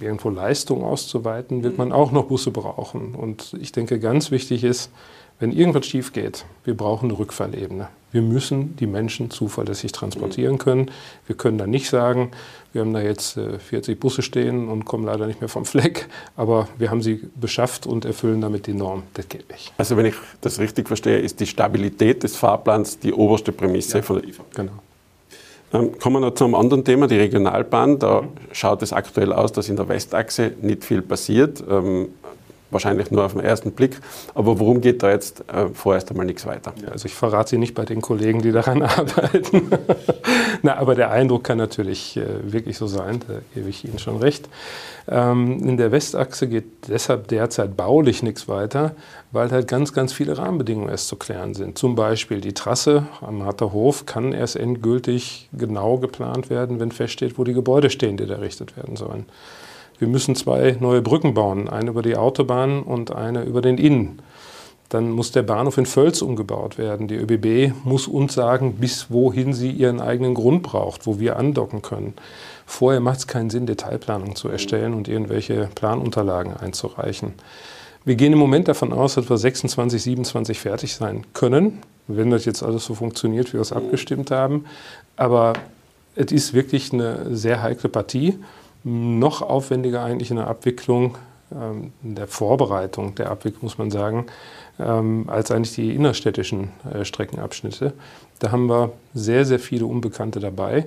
[0.00, 3.14] irgendwo Leistung auszuweiten, wird man auch noch Busse brauchen.
[3.14, 4.90] Und ich denke, ganz wichtig ist,
[5.38, 7.88] wenn irgendwas schief geht, wir brauchen eine Rückfallebene.
[8.10, 10.90] Wir müssen die Menschen zuverlässig transportieren können.
[11.26, 12.30] Wir können da nicht sagen,
[12.72, 16.08] wir haben da jetzt 40 äh, Busse stehen und kommen leider nicht mehr vom Fleck,
[16.36, 19.02] aber wir haben sie beschafft und erfüllen damit die Norm.
[19.12, 19.74] Das geht nicht.
[19.76, 24.02] Also wenn ich das richtig verstehe, ist die Stabilität des Fahrplans die oberste Prämisse ja,
[24.02, 24.44] von der IFA.
[24.54, 24.72] Genau.
[26.00, 27.98] Kommen wir noch zu einem anderen Thema, die Regionalbahn.
[27.98, 31.62] Da schaut es aktuell aus, dass in der Westachse nicht viel passiert.
[32.70, 34.00] Wahrscheinlich nur auf den ersten Blick.
[34.34, 36.74] Aber worum geht da jetzt äh, vorerst einmal nichts weiter?
[36.82, 39.70] Ja, also ich verrate Sie nicht bei den Kollegen, die daran arbeiten.
[40.62, 44.16] Na, aber der Eindruck kann natürlich äh, wirklich so sein, da gebe ich Ihnen schon
[44.16, 44.48] recht.
[45.08, 48.96] Ähm, in der Westachse geht deshalb derzeit baulich nichts weiter,
[49.30, 51.78] weil halt ganz, ganz viele Rahmenbedingungen erst zu klären sind.
[51.78, 57.44] Zum Beispiel die Trasse am Hatterhof kann erst endgültig genau geplant werden, wenn feststeht, wo
[57.44, 59.26] die Gebäude stehen, die da errichtet werden sollen.
[59.98, 64.18] Wir müssen zwei neue Brücken bauen, eine über die Autobahn und eine über den Inn.
[64.88, 67.08] Dann muss der Bahnhof in Völz umgebaut werden.
[67.08, 71.82] Die ÖBB muss uns sagen, bis wohin sie ihren eigenen Grund braucht, wo wir andocken
[71.82, 72.14] können.
[72.66, 77.34] Vorher macht es keinen Sinn, Detailplanung zu erstellen und irgendwelche Planunterlagen einzureichen.
[78.04, 82.44] Wir gehen im Moment davon aus, dass wir 26, 27 fertig sein können, wenn das
[82.44, 84.66] jetzt alles so funktioniert, wie wir es abgestimmt haben.
[85.16, 85.54] Aber
[86.14, 88.38] es ist wirklich eine sehr heikle Partie
[88.86, 91.18] noch aufwendiger eigentlich in der Abwicklung,
[91.52, 94.26] ähm, in der Vorbereitung der Abwicklung, muss man sagen,
[94.78, 97.94] ähm, als eigentlich die innerstädtischen äh, Streckenabschnitte.
[98.38, 100.86] Da haben wir sehr, sehr viele Unbekannte dabei.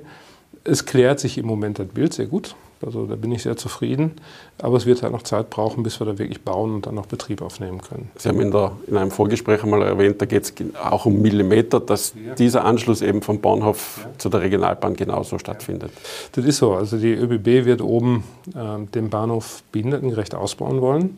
[0.63, 2.55] Es klärt sich im Moment das Bild sehr gut.
[2.85, 4.13] Also da bin ich sehr zufrieden.
[4.61, 7.05] Aber es wird halt noch Zeit brauchen, bis wir da wirklich bauen und dann noch
[7.05, 8.09] Betrieb aufnehmen können.
[8.17, 11.79] Sie haben in, der, in einem Vorgespräch einmal erwähnt, da geht es auch um Millimeter,
[11.79, 12.35] dass ja.
[12.35, 14.09] dieser Anschluss eben vom Bahnhof ja.
[14.17, 15.91] zu der Regionalbahn genauso stattfindet.
[16.33, 16.73] Das ist so.
[16.73, 18.23] Also die ÖBB wird oben
[18.55, 21.17] äh, den Bahnhof behindertengerecht ausbauen wollen.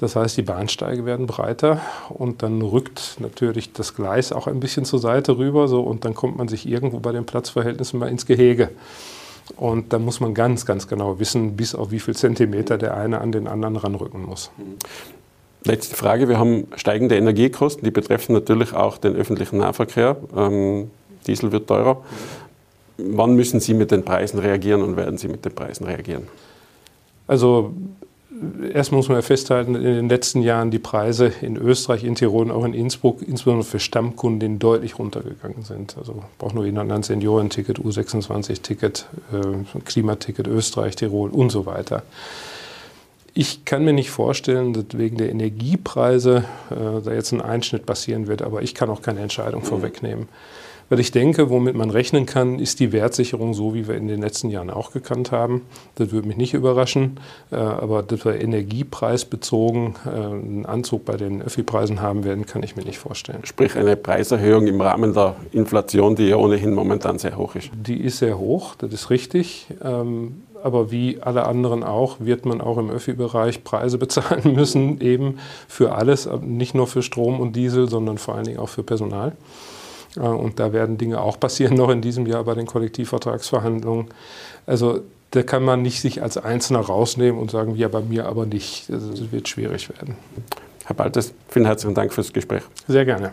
[0.00, 4.86] Das heißt, die Bahnsteige werden breiter und dann rückt natürlich das Gleis auch ein bisschen
[4.86, 8.24] zur Seite rüber so, und dann kommt man sich irgendwo bei den Platzverhältnissen mal ins
[8.24, 8.70] Gehege.
[9.56, 13.20] Und da muss man ganz, ganz genau wissen, bis auf wie viel Zentimeter der eine
[13.20, 14.50] an den anderen ranrücken muss.
[15.64, 16.28] Letzte Frage.
[16.28, 20.16] Wir haben steigende Energiekosten, die betreffen natürlich auch den öffentlichen Nahverkehr.
[20.34, 20.90] Ähm,
[21.26, 22.02] Diesel wird teurer.
[22.96, 26.28] Wann müssen Sie mit den Preisen reagieren und werden Sie mit den Preisen reagieren?
[27.26, 27.72] Also
[28.72, 32.44] erstmal muss man ja festhalten, in den letzten Jahren die Preise in Österreich, in Tirol
[32.44, 35.96] und auch in Innsbruck, insbesondere für Stammkunden, deutlich runtergegangen sind.
[35.98, 42.02] Also braucht nur jemand ein Seniorenticket, U26-Ticket, äh, Klimaticket Österreich, Tirol und so weiter.
[43.32, 48.26] Ich kann mir nicht vorstellen, dass wegen der Energiepreise äh, da jetzt ein Einschnitt passieren
[48.26, 50.28] wird, aber ich kann auch keine Entscheidung vorwegnehmen.
[50.90, 54.20] Weil ich denke, womit man rechnen kann, ist die Wertsicherung so, wie wir in den
[54.20, 55.62] letzten Jahren auch gekannt haben.
[55.94, 57.20] Das würde mich nicht überraschen.
[57.52, 62.74] Äh, aber dass wir energiepreisbezogen äh, einen Anzug bei den Öffi-Preisen haben werden, kann ich
[62.74, 63.42] mir nicht vorstellen.
[63.44, 67.70] Sprich eine Preiserhöhung im Rahmen der Inflation, die ja ohnehin momentan sehr hoch ist.
[67.72, 69.68] Die ist sehr hoch, das ist richtig.
[69.82, 75.38] Ähm, aber wie alle anderen auch, wird man auch im Öffi-Bereich Preise bezahlen müssen, eben
[75.68, 79.36] für alles, nicht nur für Strom und Diesel, sondern vor allen Dingen auch für Personal.
[80.16, 84.08] Äh, und da werden Dinge auch passieren noch in diesem Jahr bei den Kollektivvertragsverhandlungen.
[84.66, 88.46] Also da kann man nicht sich als Einzelner rausnehmen und sagen, ja, bei mir aber
[88.46, 88.90] nicht.
[88.90, 90.16] Also, das wird schwierig werden.
[90.84, 92.62] Herr Baltes, vielen herzlichen Dank fürs Gespräch.
[92.88, 93.32] Sehr gerne.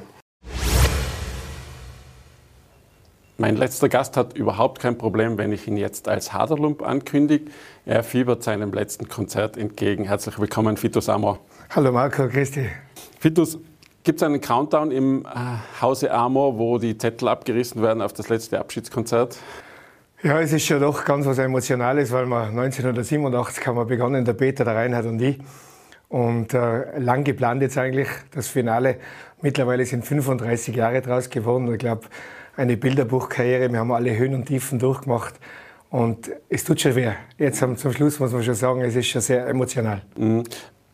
[3.40, 7.52] Mein letzter Gast hat überhaupt kein Problem, wenn ich ihn jetzt als Haderlump ankündige.
[7.86, 10.06] Er fiebert seinem letzten Konzert entgegen.
[10.06, 11.40] Herzlich willkommen, Fitus Amor.
[11.70, 12.68] Hallo Marco, Christi.
[13.20, 13.60] Fitus,
[14.08, 18.30] gibt es einen Countdown im äh, Hause Amor, wo die Zettel abgerissen werden auf das
[18.30, 19.38] letzte Abschiedskonzert?
[20.24, 24.32] Ja, es ist schon doch ganz was Emotionales, weil wir 1987 haben wir begonnen, der
[24.32, 25.38] Peter, der Reinhard und ich.
[26.08, 28.96] Und äh, lang geplant jetzt eigentlich das Finale.
[29.41, 31.70] Mittlerweile sind 35 Jahre draus geworden.
[31.74, 32.08] Ich glaube,
[32.56, 33.70] eine Bilderbuchkarriere.
[33.70, 35.36] Wir haben alle Höhen und Tiefen durchgemacht.
[35.89, 37.12] Und es tut schon weh.
[37.38, 40.02] Jetzt zum Schluss muss man schon sagen, es ist schon sehr emotional.
[40.15, 40.46] Mhm.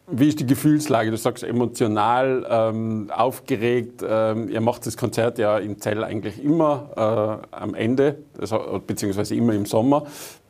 [0.08, 1.12] Wie ist die Gefühlslage?
[1.12, 4.04] Du sagst emotional, ähm, aufgeregt.
[4.06, 9.36] Ähm, ihr macht das Konzert ja im Zell eigentlich immer äh, am Ende, also, beziehungsweise
[9.36, 10.06] immer im Sommer.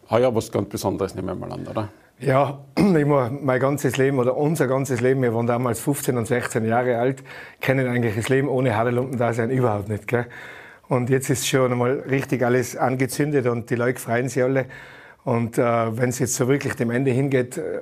[0.09, 1.89] Heuer was ganz Besonderes, nehmen wir mal an, oder?
[2.19, 6.65] Ja, muss mein ganzes Leben oder unser ganzes Leben, wir waren damals 15 und 16
[6.65, 7.23] Jahre alt,
[7.61, 10.07] kennen eigentlich das Leben ohne Hadelumpen-Dasein überhaupt nicht.
[10.07, 10.25] Gell?
[10.87, 14.65] Und jetzt ist schon einmal richtig alles angezündet und die Leute freuen sich alle.
[15.23, 17.81] Und äh, wenn es jetzt so wirklich dem Ende hingeht, äh,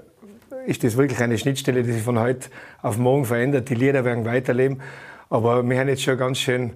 [0.65, 2.49] ist das wirklich eine Schnittstelle, die sich von heute
[2.81, 3.69] auf morgen verändert.
[3.69, 4.81] Die Lieder werden weiterleben.
[5.29, 6.73] Aber wir haben jetzt schon ganz schön,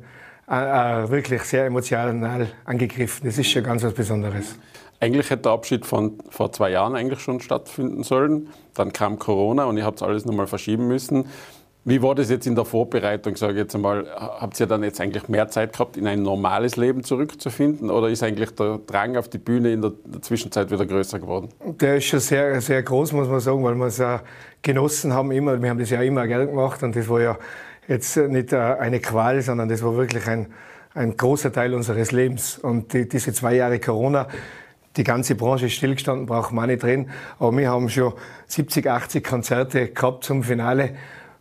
[0.49, 3.25] äh, äh, wirklich sehr emotional angegriffen.
[3.25, 4.57] Das ist schon ganz was Besonderes.
[4.99, 8.47] Eigentlich hätte der Abschied von vor zwei Jahren eigentlich schon stattfinden sollen.
[8.73, 11.25] Dann kam Corona und ihr habt alles nochmal verschieben müssen.
[11.87, 14.07] Wie war das jetzt in der Vorbereitung, sage ich jetzt einmal?
[14.17, 17.91] Habt ihr dann jetzt eigentlich mehr Zeit gehabt, in ein normales Leben zurückzufinden?
[17.91, 21.49] Oder ist eigentlich der Drang auf die Bühne in der, Zwischenzeit wieder größer geworden?
[21.79, 24.23] Der ist schon sehr, sehr groß, muss man sagen, weil wir es ja
[24.63, 25.61] genossen haben immer.
[25.61, 27.37] Wir haben das ja immer gerne gemacht und das war ja
[27.87, 30.47] jetzt nicht äh, eine Qual, sondern das war wirklich ein,
[30.95, 32.57] ein großer Teil unseres Lebens.
[32.57, 34.27] Und die, diese zwei Jahre Corona,
[34.97, 37.11] die ganze Branche ist stillgestanden, braucht man nicht drin.
[37.37, 38.13] Aber wir haben schon
[38.47, 40.95] 70, 80 Konzerte gehabt zum Finale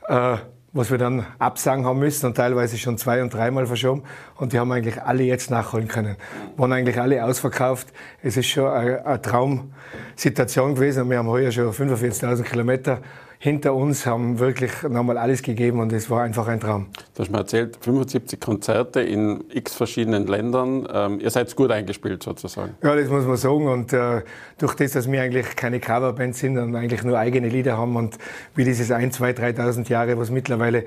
[0.09, 0.37] äh,
[0.75, 4.03] was wir dann absagen haben müssen und teilweise schon zwei- und dreimal verschoben.
[4.37, 6.17] Und die haben eigentlich alle jetzt nachholen können.
[6.57, 7.93] Waren eigentlich alle ausverkauft.
[8.23, 11.09] Es ist schon eine, Traumsituation gewesen.
[11.09, 12.99] Wir haben heuer schon 45.000 Kilometer
[13.45, 16.87] hinter uns, haben wirklich nochmal alles gegeben und es war einfach ein Traum.
[17.15, 20.89] Du hast mir erzählt, 75 Konzerte in x verschiedenen Ländern.
[20.91, 22.75] Ähm, ihr seid gut eingespielt sozusagen.
[22.83, 23.69] Ja, das muss man sagen.
[23.69, 24.23] Und äh,
[24.57, 28.17] durch das, dass wir eigentlich keine Coverband sind und eigentlich nur eigene Lieder haben und
[28.55, 30.85] wie dieses 1, 2, 3.000 Jahre, was mittlerweile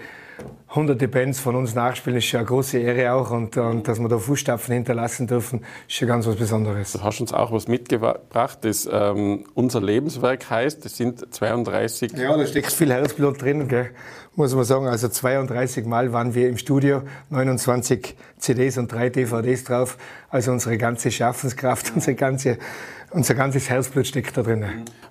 [0.76, 3.32] hunderte Bands von uns nachspielen, ist schon eine große Ehre auch.
[3.32, 6.94] Und, und dass wir da Fußstapfen hinterlassen dürfen, ist schon ganz was Besonderes.
[6.94, 10.84] Du hast uns auch was mitgebracht, das ähm, unser Lebenswerk heißt.
[10.86, 12.14] Das sind 32.
[12.14, 13.92] Ja, da steckt viel Herzblut drin, gell?
[14.38, 14.88] muss man sagen.
[14.88, 19.98] Also 32 Mal waren wir im Studio, 29 CDs und drei DVDs drauf.
[20.30, 22.58] Also unsere ganze Schaffenskraft, unsere ganze
[23.12, 24.66] unser ganzes Herzblut steckt da drin.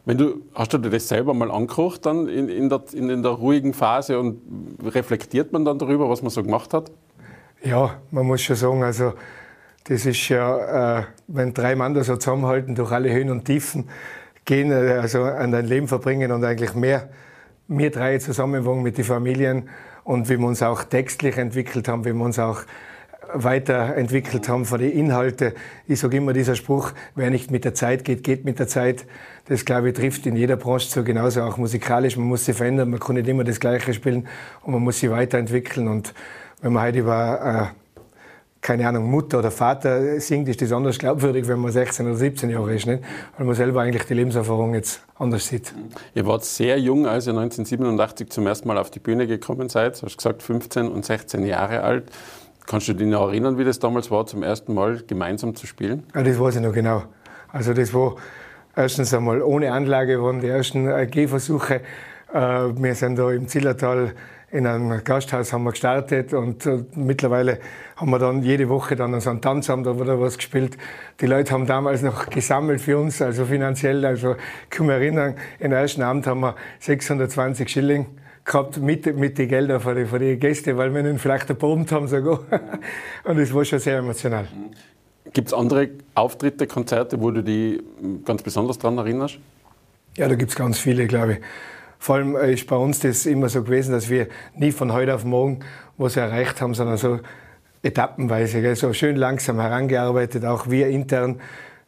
[0.05, 3.23] Wenn du, hast du dir das selber mal angekocht dann in, in, der, in, in
[3.23, 4.41] der ruhigen Phase und
[4.85, 6.91] reflektiert man dann darüber, was man so gemacht hat?
[7.63, 9.15] Ja, man muss schon sagen, also
[9.85, 13.89] das ist ja, äh, wenn drei Mann da so zusammenhalten, durch alle Höhen und Tiefen
[14.45, 17.09] gehen, äh, also an dein Leben verbringen und eigentlich mehr,
[17.69, 19.69] wir drei zusammen waren mit den Familien
[20.05, 22.63] und wie wir uns auch textlich entwickelt haben, wie wir uns auch
[23.33, 25.53] weiterentwickelt haben von den Inhalten.
[25.87, 29.07] Ich sage immer dieser Spruch, wer nicht mit der Zeit geht, geht mit der Zeit.
[29.49, 32.17] Das, glaube ich, trifft in jeder Branche so, genauso auch musikalisch.
[32.17, 34.27] Man muss sich verändern, man kann nicht immer das Gleiche spielen
[34.63, 35.89] und man muss sich weiterentwickeln.
[35.89, 36.15] Und
[36.61, 37.87] wenn man heute über, äh,
[38.61, 42.51] keine Ahnung, Mutter oder Vater singt, ist das anders glaubwürdig, wenn man 16 oder 17
[42.51, 43.03] Jahre ist, nicht?
[43.37, 45.73] weil man selber eigentlich die Lebenserfahrung jetzt anders sieht.
[46.15, 50.01] Ihr wart sehr jung, als ihr 1987 zum ersten Mal auf die Bühne gekommen seid.
[50.01, 52.11] Du hast gesagt, 15 und 16 Jahre alt.
[52.67, 56.03] Kannst du dich noch erinnern, wie das damals war, zum ersten Mal gemeinsam zu spielen?
[56.15, 57.05] Ja, das weiß ich noch genau.
[57.53, 58.17] Also das war
[58.75, 61.83] erstens einmal ohne Anlage, waren die ersten Gehversuche.
[62.33, 64.13] Äh, wir sind da im Zillertal
[64.51, 67.59] in einem Gasthaus haben wir gestartet und äh, mittlerweile
[67.97, 70.77] haben wir dann jede Woche dann so einen Tanzamt oder was gespielt.
[71.21, 74.05] Die Leute haben damals noch gesammelt für uns, also finanziell.
[74.05, 78.07] Also ich kann mich erinnern, im ersten Abend haben wir 620 Schilling
[78.47, 81.93] gehabt mit, mit den Geldern von den, von den Gästen, weil wir ihn vielleicht erbombt
[81.93, 82.41] haben sogar.
[83.25, 84.47] Und es war schon sehr emotional.
[85.33, 87.83] Gibt es andere Auftritte, Konzerte, wo du dich
[88.25, 89.39] ganz besonders daran erinnerst?
[90.17, 91.39] Ja, da gibt es ganz viele, glaube ich.
[91.99, 95.15] Vor allem äh, ist bei uns das immer so gewesen, dass wir nie von heute
[95.15, 95.61] auf morgen
[95.99, 97.21] was erreicht haben, sondern so
[97.83, 98.77] etappenweise, gell?
[98.77, 101.41] so schön langsam herangearbeitet, auch wir intern.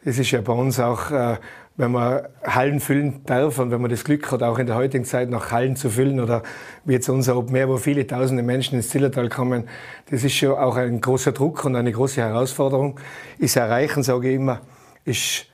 [0.04, 1.36] Das ist ja bei uns auch, äh,
[1.78, 5.04] wenn man Hallen füllen darf und wenn man das Glück hat, auch in der heutigen
[5.04, 6.42] Zeit noch Hallen zu füllen oder
[6.84, 9.68] wie jetzt unser Open Air, wo viele tausende Menschen ins Zillertal kommen,
[10.10, 12.98] das ist schon auch ein großer Druck und eine große Herausforderung.
[13.38, 14.60] Ist Erreichen, sage ich immer,
[15.04, 15.46] ist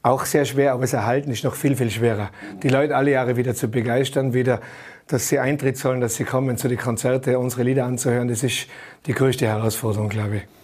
[0.00, 2.30] auch sehr schwer, aber das Erhalten ist noch viel, viel schwerer.
[2.62, 4.60] Die Leute alle Jahre wieder zu begeistern, wieder,
[5.08, 8.68] dass sie Eintritt sollen, dass sie kommen zu den Konzerten, unsere Lieder anzuhören, das ist
[9.06, 10.63] die größte Herausforderung, glaube ich.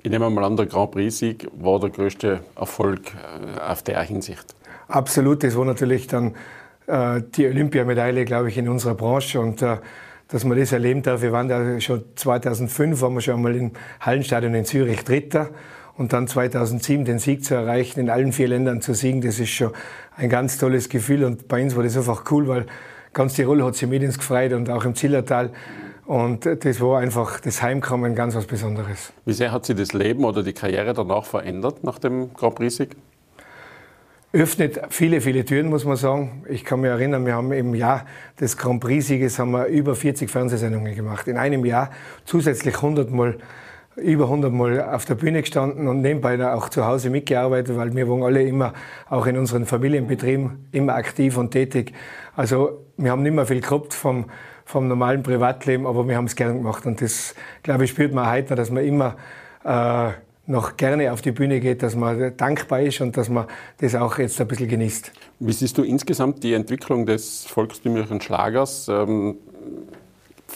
[0.00, 4.54] Ich nehme mal an, der Grand Prix-Sieg war der größte Erfolg äh, auf der Hinsicht.
[4.86, 6.36] Absolut, das war natürlich dann
[6.86, 9.78] äh, die Olympiamedaille, glaube ich, in unserer Branche und äh,
[10.28, 11.22] dass man das erleben darf.
[11.22, 15.48] Wir waren da schon 2005, waren wir schon einmal im Hallenstadion in Zürich Dritter
[15.96, 19.50] und dann 2007 den Sieg zu erreichen, in allen vier Ländern zu siegen, das ist
[19.50, 19.72] schon
[20.16, 21.24] ein ganz tolles Gefühl.
[21.24, 22.66] Und bei uns war das einfach cool, weil
[23.12, 25.50] ganz Tirol hat sich mit uns gefreut und auch im Zillertal.
[26.08, 29.12] Und das war einfach das Heimkommen ganz was Besonderes.
[29.26, 32.96] Wie sehr hat sich das Leben oder die Karriere danach verändert, nach dem Grand Prix-Sieg?
[34.32, 36.44] öffnet viele, viele Türen, muss man sagen.
[36.48, 38.06] Ich kann mich erinnern, wir haben im Jahr
[38.40, 41.28] des Grand Prix-Sieges haben wir über 40 Fernsehsendungen gemacht.
[41.28, 41.90] In einem Jahr
[42.24, 43.36] zusätzlich 100 Mal
[43.96, 48.08] über 100 Mal auf der Bühne gestanden und nebenbei auch zu Hause mitgearbeitet, weil wir
[48.08, 48.72] waren alle immer,
[49.10, 51.92] auch in unseren Familienbetrieben, immer aktiv und tätig.
[52.36, 54.26] Also wir haben nicht mehr viel gehabt vom,
[54.68, 56.84] vom normalen Privatleben, aber wir haben es gern gemacht.
[56.84, 59.16] Und das, glaube ich, spürt man heute dass man immer
[59.64, 60.10] äh,
[60.46, 63.46] noch gerne auf die Bühne geht, dass man dankbar ist und dass man
[63.78, 65.10] das auch jetzt ein bisschen genießt.
[65.40, 68.88] Wie siehst du insgesamt die Entwicklung des volkstümlichen Schlagers?
[68.88, 69.36] Ähm,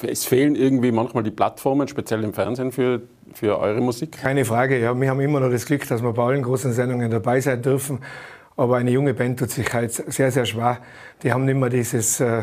[0.06, 3.00] es fehlen irgendwie manchmal die Plattformen, speziell im Fernsehen, für
[3.34, 4.18] für eure Musik?
[4.20, 4.98] Keine Frage, ja.
[4.98, 8.00] Wir haben immer noch das Glück, dass wir bei allen großen Sendungen dabei sein dürfen.
[8.56, 10.78] Aber eine junge Band tut sich halt sehr, sehr schwer.
[11.22, 12.42] Die haben nicht mehr dieses, äh,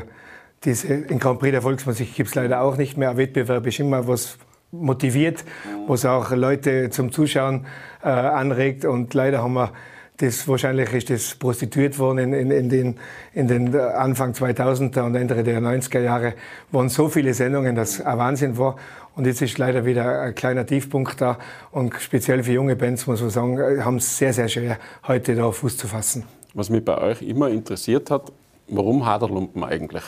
[0.63, 3.11] diese, in Grand Prix der Volksmusik gibt es leider auch nicht mehr.
[3.11, 4.37] Ein Wettbewerb ist immer was
[4.71, 5.43] motiviert,
[5.87, 7.65] was auch Leute zum Zuschauen
[8.03, 8.85] äh, anregt.
[8.85, 9.71] Und leider haben wir
[10.19, 12.95] das wahrscheinlich ist das prostituiert worden in, in, in, den,
[13.33, 16.33] in den Anfang 2000er und Ende der 90er Jahre
[16.71, 18.75] waren so viele Sendungen, dass ein Wahnsinn war.
[19.15, 21.39] Und jetzt ist leider wieder ein kleiner Tiefpunkt da.
[21.71, 25.51] Und speziell für junge Bands, muss man sagen, haben es sehr, sehr schwer, heute da
[25.51, 26.25] Fuß zu fassen.
[26.53, 28.31] Was mich bei euch immer interessiert hat,
[28.67, 30.03] warum Haderlumpen eigentlich?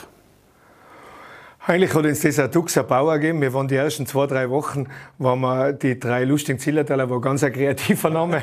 [1.64, 3.40] Eigentlich hat uns das ein Duxer Bauer gegeben.
[3.40, 7.44] Wir waren die ersten zwei, drei Wochen, waren wir die drei lustigen Zillertaler, war ganz
[7.44, 8.42] ein kreativer Name.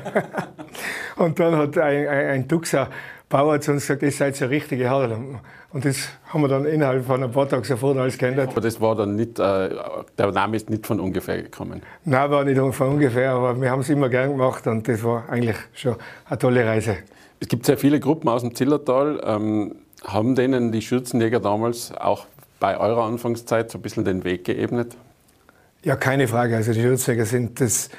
[1.18, 2.88] und dann hat ein, ein, ein Duxer
[3.28, 5.40] Bauer zu uns gesagt, ihr seid so richtige Haderlumpen.
[5.74, 8.52] Und das haben wir dann innerhalb von ein paar Tagen sofort alles geändert.
[8.52, 9.70] Aber das war dann nicht, äh,
[10.18, 11.82] der Name ist nicht von ungefähr gekommen?
[12.06, 15.28] Nein, war nicht von ungefähr, aber wir haben es immer gern gemacht und das war
[15.28, 16.96] eigentlich schon eine tolle Reise.
[17.42, 19.22] Es gibt sehr viele Gruppen aus dem Zillertal.
[19.26, 22.26] Ähm, haben denen die Schürzenjäger damals auch
[22.60, 24.96] bei eurer Anfangszeit so ein bisschen den Weg geebnet?
[25.84, 26.56] Ja, keine Frage.
[26.56, 27.90] Also die Schürzenjäger sind das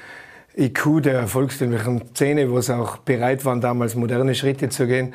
[0.57, 5.15] IQ der volkstümlichen Szene, wo sie auch bereit waren, damals moderne Schritte zu gehen.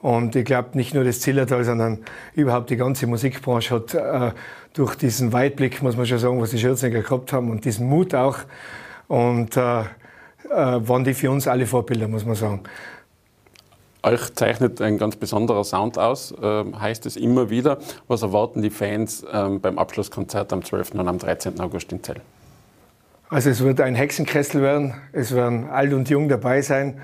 [0.00, 1.98] Und ich glaube, nicht nur das Zillertal, sondern
[2.34, 4.32] überhaupt die ganze Musikbranche hat äh,
[4.72, 8.14] durch diesen Weitblick, muss man schon sagen, was die Schürzenegger gehabt haben und diesen Mut
[8.14, 8.38] auch.
[9.08, 9.86] Und äh, äh,
[10.50, 12.60] waren die für uns alle Vorbilder, muss man sagen.
[14.02, 17.78] Euch zeichnet ein ganz besonderer Sound aus, äh, heißt es immer wieder.
[18.06, 20.92] Was erwarten die Fans äh, beim Abschlusskonzert am 12.
[20.92, 21.58] und am 13.
[21.60, 22.20] August in Zell?
[23.28, 27.00] Also es wird ein Hexenkessel werden, es werden alt und jung dabei sein.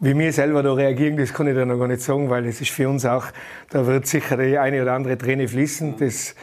[0.00, 2.60] Wie wir selber da reagieren, das kann ich da noch gar nicht sagen, weil es
[2.60, 3.26] ist für uns auch,
[3.70, 5.96] da wird sicher die eine oder andere Träne fließen.
[5.98, 6.34] Das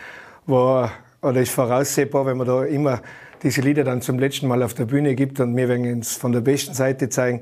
[0.45, 3.01] war, oder ist voraussehbar, wenn man da immer
[3.43, 6.31] diese Lieder dann zum letzten Mal auf der Bühne gibt und wir werden es von
[6.31, 7.41] der besten Seite zeigen,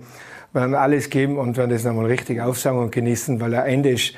[0.52, 4.14] werden alles geben und werden das nochmal richtig aufsagen und genießen, weil am Ende ist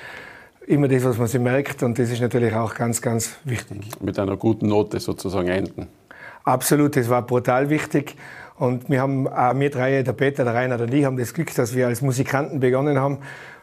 [0.65, 3.81] immer das, was man sich merkt und das ist natürlich auch ganz, ganz wichtig.
[4.01, 5.87] Mit einer guten Note sozusagen enden.
[6.45, 8.15] Absolut, das war brutal wichtig.
[8.57, 11.53] Und wir haben, auch wir drei, der Peter, der Rainer und ich, haben das Glück,
[11.55, 13.19] dass wir als Musikanten begonnen haben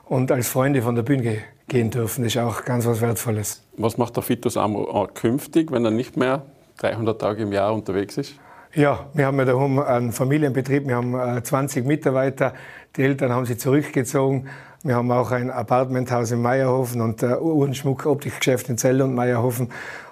[0.06, 2.24] und als Freunde von der Bühne gehen dürfen.
[2.24, 3.62] Das ist auch ganz was Wertvolles.
[3.76, 6.42] Was macht der Fitus Amo künftig, wenn er nicht mehr
[6.80, 8.34] 300 Tage im Jahr unterwegs ist?
[8.74, 12.54] Ja, wir haben ja daheim einen Familienbetrieb, wir haben 20 äh, Mitarbeiter.
[12.96, 14.48] Die Eltern haben sich zurückgezogen.
[14.82, 19.70] Wir haben auch ein Apartmenthaus in Meierhofen und ein Uhrenschmuck, Optikgeschäft in Zell und Meierhofen.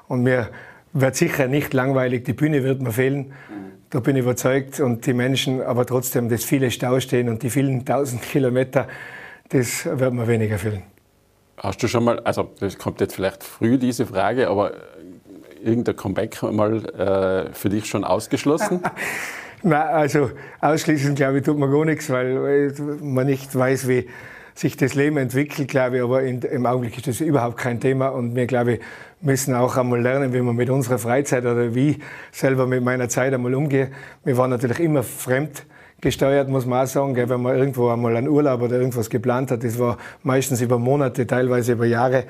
[0.09, 0.49] Und mir
[0.93, 3.33] wird sicher nicht langweilig, die Bühne wird mir fehlen.
[3.91, 4.81] Da bin ich überzeugt.
[4.81, 8.89] Und die Menschen, aber trotzdem das viele Stau stehen und die vielen tausend Kilometer,
[9.51, 10.83] das wird mir weniger fehlen.
[11.57, 14.73] Hast du schon mal, also das kommt jetzt vielleicht früh diese Frage, aber
[15.63, 18.81] irgendein Comeback mal äh, für dich schon ausgeschlossen?
[19.63, 20.31] Nein, also
[20.61, 24.09] ausschließen, glaube ich, tut man gar nichts, weil man nicht weiß, wie
[24.55, 26.03] sich das Leben entwickelt, glaube ich.
[26.03, 28.09] Aber in, im Augenblick ist das überhaupt kein Thema.
[28.09, 28.81] Und wir, glaube ich,
[29.21, 31.99] müssen auch einmal lernen, wie man mit unserer Freizeit oder wie
[32.33, 33.91] selber mit meiner Zeit einmal umgehe.
[34.25, 35.65] Wir waren natürlich immer fremd
[36.01, 37.15] gesteuert, muss man auch sagen.
[37.15, 40.79] Gell, wenn man irgendwo einmal einen Urlaub oder irgendwas geplant hat, das war meistens über
[40.79, 42.25] Monate, teilweise über Jahre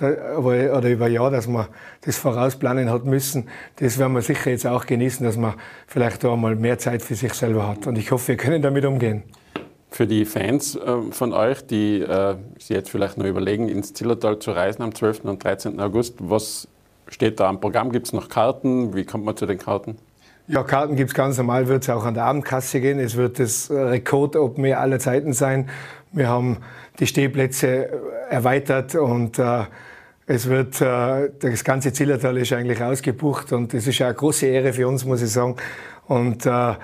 [0.00, 1.66] oder über Jahre, dass man
[2.02, 3.48] das vorausplanen hat müssen.
[3.76, 5.54] Das werden wir sicher jetzt auch genießen, dass man
[5.86, 7.86] vielleicht da einmal mehr Zeit für sich selber hat.
[7.86, 9.22] Und ich hoffe, wir können damit umgehen.
[9.90, 14.40] Für die Fans äh, von euch, die äh, sich jetzt vielleicht noch überlegen, ins Zillertal
[14.40, 15.24] zu reisen am 12.
[15.24, 15.78] und 13.
[15.78, 16.66] August, was
[17.06, 17.92] steht da am Programm?
[17.92, 18.96] Gibt es noch Karten?
[18.96, 19.96] Wie kommt man zu den Karten?
[20.46, 22.98] Ja, Karten gibt es ganz normal, wird es auch an der Abendkasse gehen.
[22.98, 25.70] Es wird das Rekord ob mehr aller Zeiten sein.
[26.12, 26.58] Wir haben
[26.98, 27.88] die Stehplätze
[28.28, 29.62] erweitert und äh,
[30.26, 34.74] es wird, äh, das ganze Zillertal ist eigentlich ausgebucht und es ist eine große Ehre
[34.74, 35.56] für uns, muss ich sagen.
[36.08, 36.74] Und äh,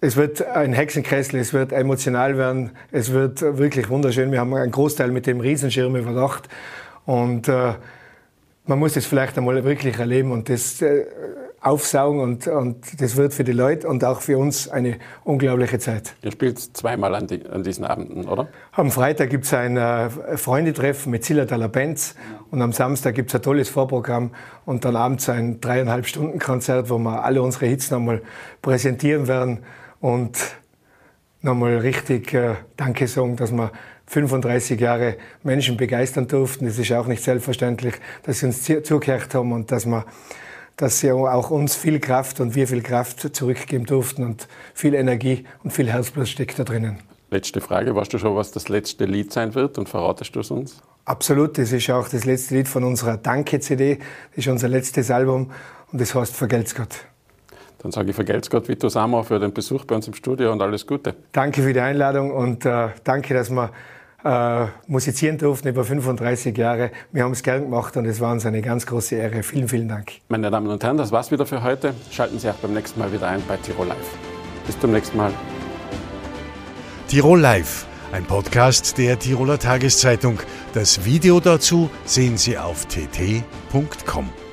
[0.00, 4.30] es wird ein Hexenkessel, es wird emotional werden, es wird wirklich wunderschön.
[4.30, 6.48] Wir haben einen Großteil mit dem Riesenschirm überdacht
[7.06, 7.72] und äh,
[8.66, 11.06] man muss es vielleicht einmal wirklich erleben und das äh,
[11.64, 16.14] aufsaugen und, und das wird für die Leute und auch für uns eine unglaubliche Zeit.
[16.22, 18.48] Ihr spielt zweimal an, die, an diesen Abenden, oder?
[18.72, 22.16] Am Freitag gibt es ein äh, Freundetreffen mit Zillertaler Bands
[22.50, 24.32] und am Samstag gibt es ein tolles Vorprogramm
[24.66, 28.20] und dann abends ein dreieinhalb Stunden Konzert, wo wir alle unsere Hits nochmal
[28.60, 29.60] präsentieren werden
[30.00, 30.38] und
[31.40, 33.72] nochmal richtig äh, Danke sagen, dass wir
[34.06, 36.66] 35 Jahre Menschen begeistern durften.
[36.66, 40.04] Das ist auch nicht selbstverständlich, dass sie uns zugehört haben und dass wir
[40.76, 45.44] dass sie auch uns viel Kraft und wir viel Kraft zurückgeben durften und viel Energie
[45.62, 46.98] und viel Herzblut steckt da drinnen.
[47.30, 50.50] Letzte Frage, weißt du schon, was das letzte Lied sein wird und verratest du es
[50.50, 50.82] uns?
[51.04, 53.98] Absolut, das ist auch das letzte Lied von unserer Danke-CD,
[54.30, 55.50] das ist unser letztes Album
[55.92, 57.06] und das heißt Vergelt's Gott.
[57.78, 60.62] Dann sage ich vergelt's Gott Vito Samo für den Besuch bei uns im Studio und
[60.62, 61.14] alles Gute.
[61.32, 63.70] Danke für die Einladung und äh, danke, dass wir
[64.24, 66.90] äh, musizieren durften über 35 Jahre.
[67.12, 69.42] Wir haben es gern gemacht und es war uns eine ganz große Ehre.
[69.42, 70.12] Vielen, vielen Dank.
[70.28, 71.94] Meine Damen und Herren, das war's wieder für heute.
[72.10, 74.16] Schalten Sie auch beim nächsten Mal wieder ein bei Tirol Live.
[74.66, 75.32] Bis zum nächsten Mal.
[77.08, 80.38] Tirol Live, ein Podcast der Tiroler Tageszeitung.
[80.72, 84.43] Das Video dazu sehen Sie auf tt.com.